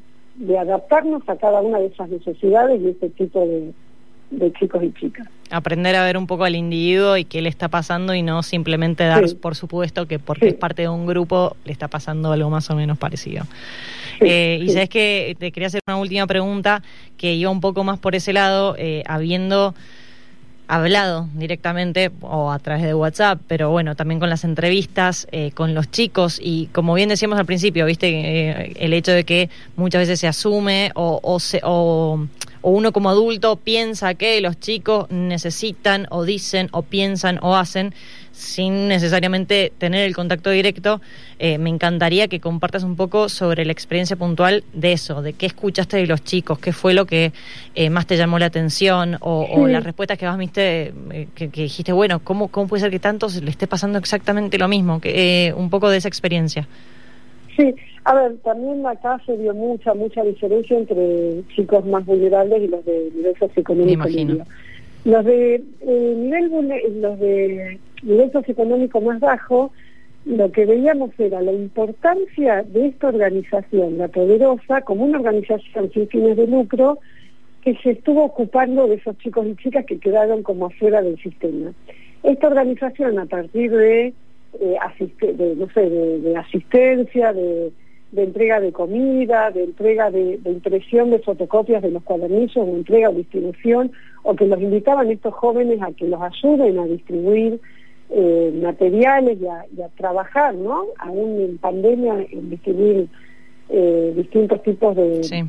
adaptarnos 0.58 1.27
a 1.27 1.36
cada 1.36 1.62
una 1.62 1.79
de 1.79 1.88
esas 1.88 2.10
necesidades 2.10 2.82
y 2.82 2.88
este 2.88 3.10
tipo 3.10 3.45
de, 3.45 4.54
chicos 4.54 4.82
y 4.82 4.93
chicas. 4.93 5.28
Aprender 5.52 5.95
a 5.95 6.06
ver 6.06 6.17
un 6.17 6.26
poco 6.26 6.45
al 6.45 6.56
individuo 6.56 7.17
y 7.17 7.26
qué 7.26 7.41
le 7.41 7.50
está 7.50 7.67
pasando 7.67 8.13
y 8.13 8.21
no 8.21 8.41
simplemente 8.41 9.04
dar 9.04 9.23
por 9.41 9.56
supuesto 9.56 10.08
que 10.08 10.19
porque 10.19 10.47
es 10.47 10.54
parte 10.54 10.84
de 10.84 10.89
un 10.89 11.06
grupo 11.06 11.58
le 11.65 11.73
está 11.73 11.89
pasando 11.89 12.32
algo 12.32 12.50
más 12.50 12.69
o 12.69 12.76
menos 12.76 12.97
parecido. 12.97 13.43
Eh, 14.21 14.60
y 14.62 14.69
sabes 14.69 14.89
que 14.89 15.36
te 15.38 15.52
quería 15.52 15.67
hacer 15.67 15.82
una 15.86 15.97
última 15.97 16.28
pregunta 16.28 16.82
que 17.17 17.34
iba 17.34 17.52
un 17.52 17.62
poco 17.62 17.84
más 17.84 18.00
por 18.00 18.15
ese 18.15 18.32
lado, 18.32 18.76
eh, 18.78 19.04
habiendo 19.06 19.76
hablado 20.67 21.30
directamente 21.34 22.12
o 22.21 22.51
a 22.51 22.60
través 22.60 22.84
de 22.84 22.93
WhatsApp, 22.93 23.39
pero 23.47 23.69
bueno, 23.69 23.95
también 23.95 24.19
con 24.19 24.30
las 24.30 24.43
entrevistas, 24.43 25.27
eh, 25.32 25.51
con 25.51 25.73
los 25.73 25.89
chicos 25.89 26.39
y 26.41 26.67
como 26.67 26.93
bien 26.93 27.10
decíamos 27.10 27.39
al 27.39 27.45
principio, 27.45 27.86
viste, 27.86 28.10
eh, 28.10 28.73
el 28.77 28.93
hecho 28.93 29.12
de 29.12 29.23
que 29.23 29.49
muchas 29.75 30.01
veces 30.01 30.19
se 30.19 30.27
asume 30.27 30.91
o, 30.95 31.19
o, 31.23 31.39
se, 31.39 31.62
o, 31.63 32.27
o 32.62 32.72
uno 32.72 32.91
como 32.91 33.10
adulto 33.10 33.56
piensa 33.56 34.13
que 34.13 34.39
los 34.41 34.60
chicos 34.60 35.10
necesitan 35.10 36.08
o 36.10 36.24
dicen 36.24 36.70
o 36.72 36.82
piensan 36.82 37.39
o 37.41 37.56
hacen 37.56 37.93
sin 38.38 38.88
necesariamente 38.88 39.74
tener 39.80 40.06
el 40.06 40.15
contacto 40.15 40.52
directo, 40.52 41.02
eh, 41.39 41.58
me 41.58 41.72
encantaría 41.72 42.28
que 42.28 42.39
compartas 42.39 42.84
un 42.84 42.96
poco 42.96 43.30
sobre 43.30 43.65
la 43.65 43.72
experiencia 43.72 44.15
puntual 44.15 44.63
de 44.74 44.93
eso, 44.93 45.24
de 45.24 45.34
qué 45.34 45.48
escuchaste 45.48 45.98
de 45.98 46.06
los 46.06 46.24
chicos, 46.24 46.60
qué 46.60 46.72
fue 46.72 46.93
lo 46.93 47.08
que 47.08 47.34
eh, 47.74 47.89
más 47.89 48.06
te 48.06 48.15
llamó 48.15 48.38
la 48.38 48.46
atención 48.46 49.17
o, 49.22 49.67
las 49.67 49.84
respuestas 49.84 50.20
que 50.20 50.28
más 50.28 50.38
viste, 50.38 50.93
eh, 51.12 51.28
que, 51.34 51.48
dijiste, 51.48 51.91
bueno, 51.93 52.20
¿cómo, 52.20 52.50
¿cómo 52.50 52.67
puede 52.67 52.82
ser 52.82 52.91
que 52.91 53.00
tantos 53.00 53.41
le 53.41 53.50
esté 53.50 53.65
pasando 53.65 53.98
exactamente 53.98 54.60
lo 54.60 54.67
mismo? 54.67 55.02
Que, 55.02 55.52
un 55.58 55.72
poco 55.72 55.89
de 55.89 55.98
esa 55.98 56.08
experiencia. 56.08 56.67
Sí, 57.58 57.74
a 58.04 58.13
ver, 58.13 58.38
también 58.43 58.86
acá 58.86 59.20
se 59.26 59.36
dio 59.36 59.54
mucha, 59.54 59.96
mucha 59.96 60.24
diferencia 60.24 60.78
entre 60.78 61.41
chicos 61.56 61.84
más 61.88 62.06
vulnerables 62.06 62.62
y 62.62 62.67
los 62.67 62.86
de 62.86 63.10
nivel 63.15 63.36
socioeconómico. 63.39 64.04
Me 64.04 64.12
imagino. 64.12 64.43
Los 65.06 65.26
de 65.26 65.63
nivel 65.82 66.52
los 67.02 67.20
de 67.20 67.80
nivel 68.04 68.32
socioeconómico 68.32 69.02
más 69.02 69.20
bajo, 69.20 69.72
lo 70.26 70.52
que 70.52 70.65
veíamos 70.65 71.12
era 71.17 71.41
la 71.41 71.52
importancia 71.52 72.62
de 72.62 72.88
esta 72.88 73.08
organización, 73.08 73.98
la 73.98 74.08
poderosa, 74.08 74.82
como 74.82 75.06
una 75.06 75.17
organización 75.17 75.89
sin 75.93 76.08
fines 76.10 76.38
de 76.38 76.46
lucro, 76.46 77.00
que 77.63 77.76
se 77.78 77.91
estuvo 77.91 78.26
ocupando 78.26 78.88
de 78.88 78.96
esos 78.96 79.17
chicos 79.17 79.48
y 79.48 79.56
chicas 79.56 79.86
que 79.86 79.98
quedaron 79.98 80.43
como 80.43 80.67
afuera 80.67 81.02
del 81.02 81.17
sistema. 81.17 81.72
Esta 82.22 82.48
organización, 82.48 83.17
a 83.17 83.26
partir 83.26 83.72
de, 83.72 84.13
eh, 84.60 85.56
no 85.58 85.70
sé, 85.70 85.89
de, 85.89 86.38
asistencia, 86.38 87.34
de, 87.34 87.72
entrega 88.15 88.60
de 88.60 88.72
comida, 88.72 89.52
de 89.52 89.63
entrega 89.63 90.12
de, 90.12 90.39
impresión 90.46 91.12
de 91.12 91.20
fotocopias 91.20 91.82
de 91.82 91.91
los 91.91 92.04
cuadernillos, 92.04 92.65
de 92.65 92.72
entrega 92.72 93.10
o 93.10 93.13
distribución, 93.13 93.91
o 94.24 94.36
que 94.36 94.46
los 94.46 94.62
invitaban 94.62 95.10
estos 95.12 95.34
jóvenes 95.34 95.82
a 95.82 95.91
que 95.91 96.08
los 96.08 96.22
ayuden 96.22 96.80
a 96.80 96.86
distribuir 96.86 97.60
eh, 98.10 98.60
materiales 98.62 99.38
y 99.41 99.48
a, 99.82 99.89
trabajar, 99.98 100.56
¿no? 100.56 100.86
Aún 101.00 101.41
en 101.41 101.58
pandemia, 101.58 102.26
en 102.32 102.50
distribuir 102.50 103.08
eh, 103.70 104.13
distintos 104.15 104.63
tipos 104.63 104.96
de, 104.96 105.48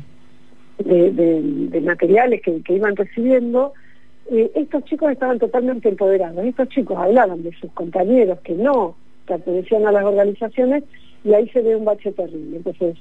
de, 0.83 1.81
materiales 1.81 2.41
que, 2.41 2.61
iban 2.73 2.95
recibiendo, 2.95 3.73
eh, 4.31 4.51
estos 4.55 4.83
chicos 4.85 5.11
estaban 5.11 5.39
totalmente 5.39 5.89
empoderados. 5.89 6.43
Estos 6.45 6.69
chicos 6.69 6.97
hablaban 6.97 7.43
de 7.43 7.51
sus 7.53 7.71
compañeros 7.71 8.39
que 8.39 8.53
no 8.53 8.95
pertenecían 9.25 9.85
a 9.85 9.91
las 9.91 10.03
organizaciones 10.03 10.83
y 11.23 11.33
ahí 11.33 11.47
se 11.49 11.61
ve 11.61 11.75
un 11.75 11.85
bache 11.85 12.11
terrible. 12.11 12.57
Entonces, 12.57 12.97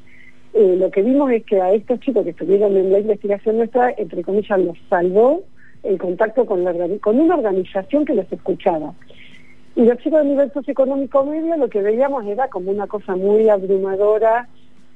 lo 0.55 0.91
que 0.91 1.03
vimos 1.03 1.31
es 1.31 1.45
que 1.45 1.61
a 1.61 1.73
estos 1.73 2.01
chicos 2.01 2.25
que 2.25 2.31
estuvieron 2.31 2.77
en 2.77 2.91
la 2.91 2.99
investigación 2.99 3.59
nuestra, 3.59 3.95
entre 3.97 4.23
comillas, 4.23 4.59
los 4.59 4.77
salvó 4.89 5.45
el 5.83 5.99
contacto 5.99 6.47
con, 6.47 6.65
la, 6.65 6.75
con 7.01 7.21
una 7.21 7.37
organización 7.37 8.05
que 8.05 8.15
los 8.15 8.31
escuchaba. 8.33 8.95
Y 9.77 9.85
los 9.85 9.99
chicos 9.99 10.23
de 10.23 10.31
nivel 10.31 10.53
socioeconómico 10.53 11.25
medio 11.25 11.57
lo 11.57 11.69
que 11.69 11.81
veíamos 11.81 12.27
era 12.27 12.49
como 12.49 12.71
una 12.71 12.87
cosa 12.87 13.15
muy 13.15 13.49
abrumadora 13.49 14.49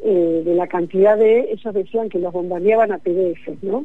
eh, 0.05 0.42
de 0.44 0.55
la 0.55 0.66
cantidad 0.66 1.16
de, 1.16 1.52
ellos 1.52 1.74
decían 1.74 2.09
que 2.09 2.18
los 2.18 2.33
bombardeaban 2.33 2.92
a 2.92 2.98
PDF, 2.98 3.62
¿no? 3.62 3.85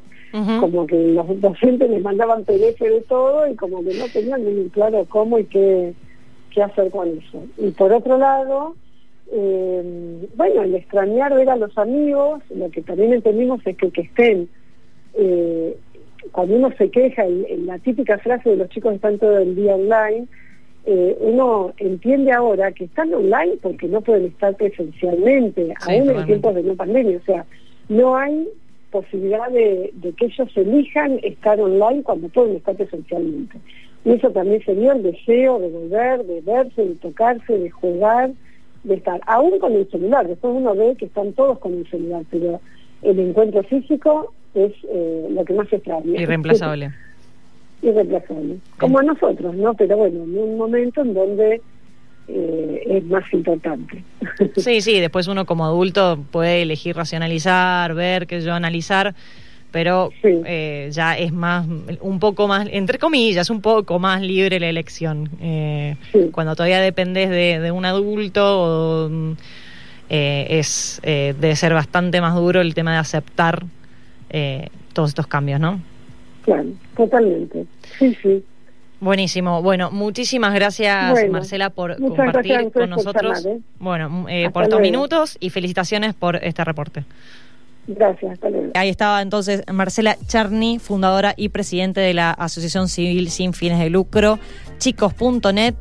Como 0.59 0.85
que 0.85 0.95
los 0.95 1.41
docentes 1.41 1.89
les 1.89 2.01
mandaban 2.01 2.43
PDF 2.43 2.79
de 2.79 3.03
todo 3.07 3.47
y 3.47 3.55
como 3.55 3.83
que 3.83 3.93
no 3.93 4.05
tenían 4.11 4.43
muy 4.43 4.69
claro 4.69 5.05
cómo 5.09 5.39
y 5.39 5.45
qué, 5.45 5.93
qué 6.51 6.63
hacer 6.63 6.91
con 6.91 7.07
eso. 7.09 7.43
Y 7.57 7.71
por 7.71 7.93
otro 7.93 8.17
lado, 8.17 8.75
eh, 9.31 10.27
bueno, 10.35 10.63
el 10.63 10.75
extrañar 10.75 11.33
ver 11.33 11.49
a 11.49 11.55
los 11.55 11.77
amigos, 11.77 12.41
lo 12.53 12.69
que 12.69 12.81
también 12.81 13.13
entendimos 13.13 13.65
es 13.65 13.77
que 13.77 13.91
que 13.91 14.01
estén 14.01 14.49
eh, 15.17 15.75
cuando 16.31 16.55
uno 16.55 16.71
se 16.77 16.89
queja, 16.89 17.25
en, 17.25 17.65
la 17.65 17.79
típica 17.79 18.17
frase 18.19 18.51
de 18.51 18.57
los 18.57 18.69
chicos 18.69 18.95
están 18.95 19.17
todo 19.17 19.37
el 19.39 19.55
día 19.55 19.75
online, 19.75 20.27
eh, 20.89 21.17
uno 21.19 21.73
entiende 21.79 22.31
ahora 22.31 22.71
que 22.71 22.85
están 22.85 23.13
online 23.13 23.57
porque 23.61 23.89
no 23.89 23.99
pueden 23.99 24.27
estar 24.27 24.55
presencialmente, 24.55 25.73
aún 25.85 26.09
en 26.09 26.25
tiempos 26.25 26.55
de 26.55 26.63
no 26.63 26.75
pandemia. 26.75 27.17
O 27.17 27.25
sea, 27.25 27.45
no 27.89 28.15
hay 28.15 28.47
posibilidad 28.89 29.49
de, 29.51 29.91
que 30.15 30.25
ellos 30.27 30.49
elijan 30.55 31.19
estar 31.23 31.59
online 31.59 32.03
cuando 32.03 32.29
pueden 32.29 32.55
estar 32.55 32.73
presencialmente. 32.75 33.57
Y 34.05 34.11
eso 34.11 34.31
también 34.31 34.63
sería 34.63 34.93
el 34.93 35.03
deseo 35.03 35.59
de 35.59 35.67
volver, 35.67 36.25
de 36.25 36.39
verse, 36.39 36.85
de 36.85 36.95
tocarse, 36.95 37.57
de 37.57 37.69
jugar, 37.69 38.31
de 38.85 38.95
estar, 38.95 39.19
aún 39.27 39.59
con 39.59 39.73
el 39.73 39.91
celular. 39.91 40.25
Después 40.25 40.53
uno 40.55 40.73
ve 40.73 40.95
que 40.97 41.07
están 41.07 41.33
todos 41.33 41.59
con 41.59 41.73
el 41.73 41.89
celular, 41.89 42.23
pero 42.31 42.61
el 43.01 43.19
encuentro 43.19 43.61
físico 43.63 44.33
es 44.53 44.71
eh, 44.89 45.27
lo 45.31 45.43
que 45.43 45.53
más 45.53 45.71
extraña. 45.73 46.21
Irreemplazable. 46.21 46.93
Irreemplazable. 47.81 48.57
Como 48.79 48.99
a 48.99 49.03
nosotros, 49.03 49.55
¿no? 49.55 49.73
Pero 49.73 49.97
bueno, 49.97 50.23
en 50.23 50.37
un 50.37 50.57
momento 50.57 51.01
en 51.01 51.13
donde 51.13 51.61
eh, 52.27 52.83
es 52.85 53.05
más 53.05 53.23
importante. 53.33 54.03
Sí, 54.57 54.81
sí, 54.81 54.99
después 54.99 55.27
uno 55.27 55.45
como 55.45 55.65
adulto 55.65 56.19
puede 56.31 56.61
elegir 56.61 56.95
racionalizar, 56.95 57.93
ver, 57.93 58.27
que 58.27 58.41
yo 58.41 58.53
analizar, 58.53 59.15
pero 59.71 60.09
eh, 60.23 60.89
ya 60.91 61.17
es 61.17 61.31
más, 61.31 61.65
un 62.01 62.19
poco 62.19 62.47
más, 62.47 62.67
entre 62.71 62.99
comillas, 62.99 63.49
un 63.49 63.61
poco 63.61 63.99
más 63.99 64.21
libre 64.21 64.59
la 64.59 64.67
elección. 64.67 65.29
Eh, 65.41 65.95
cuando 66.31 66.55
todavía 66.55 66.81
dependes 66.81 67.29
de, 67.29 67.71
un 67.71 67.85
adulto, 67.85 69.09
es 70.09 71.01
debe 71.03 71.55
ser 71.55 71.73
bastante 71.73 72.19
más 72.19 72.35
duro 72.35 72.61
el 72.61 72.73
tema 72.73 72.93
de 72.93 72.97
aceptar 72.97 73.63
todos 74.93 75.09
estos 75.09 75.27
cambios, 75.27 75.59
¿no? 75.59 75.79
Claro, 76.47 76.69
totalmente. 76.95 77.65
Sí, 77.99 78.17
sí. 78.21 78.41
Buenísimo. 79.01 79.61
Bueno, 79.61 79.91
muchísimas 79.91 80.53
gracias 80.53 81.27
Marcela 81.29 81.69
por 81.69 81.97
compartir 81.97 82.71
con 82.71 82.89
nosotros. 82.89 83.45
¿eh? 83.45 83.59
Bueno, 83.79 84.25
eh, 84.29 84.49
por 84.51 84.63
estos 84.63 84.79
minutos 84.79 85.37
y 85.41 85.49
felicitaciones 85.49 86.13
por 86.13 86.37
este 86.37 86.63
reporte. 86.63 87.03
Gracias, 87.85 88.31
hasta 88.31 88.49
luego. 88.49 88.71
Ahí 88.75 88.87
estaba 88.87 89.21
entonces 89.21 89.61
Marcela 89.71 90.15
Charny, 90.27 90.79
fundadora 90.79 91.33
y 91.35 91.49
presidente 91.49 91.99
de 91.99 92.13
la 92.13 92.31
Asociación 92.31 92.87
Civil 92.87 93.29
Sin 93.29 93.51
Fines 93.51 93.79
de 93.79 93.89
Lucro, 93.89 94.39
chicos.net. 94.77 95.75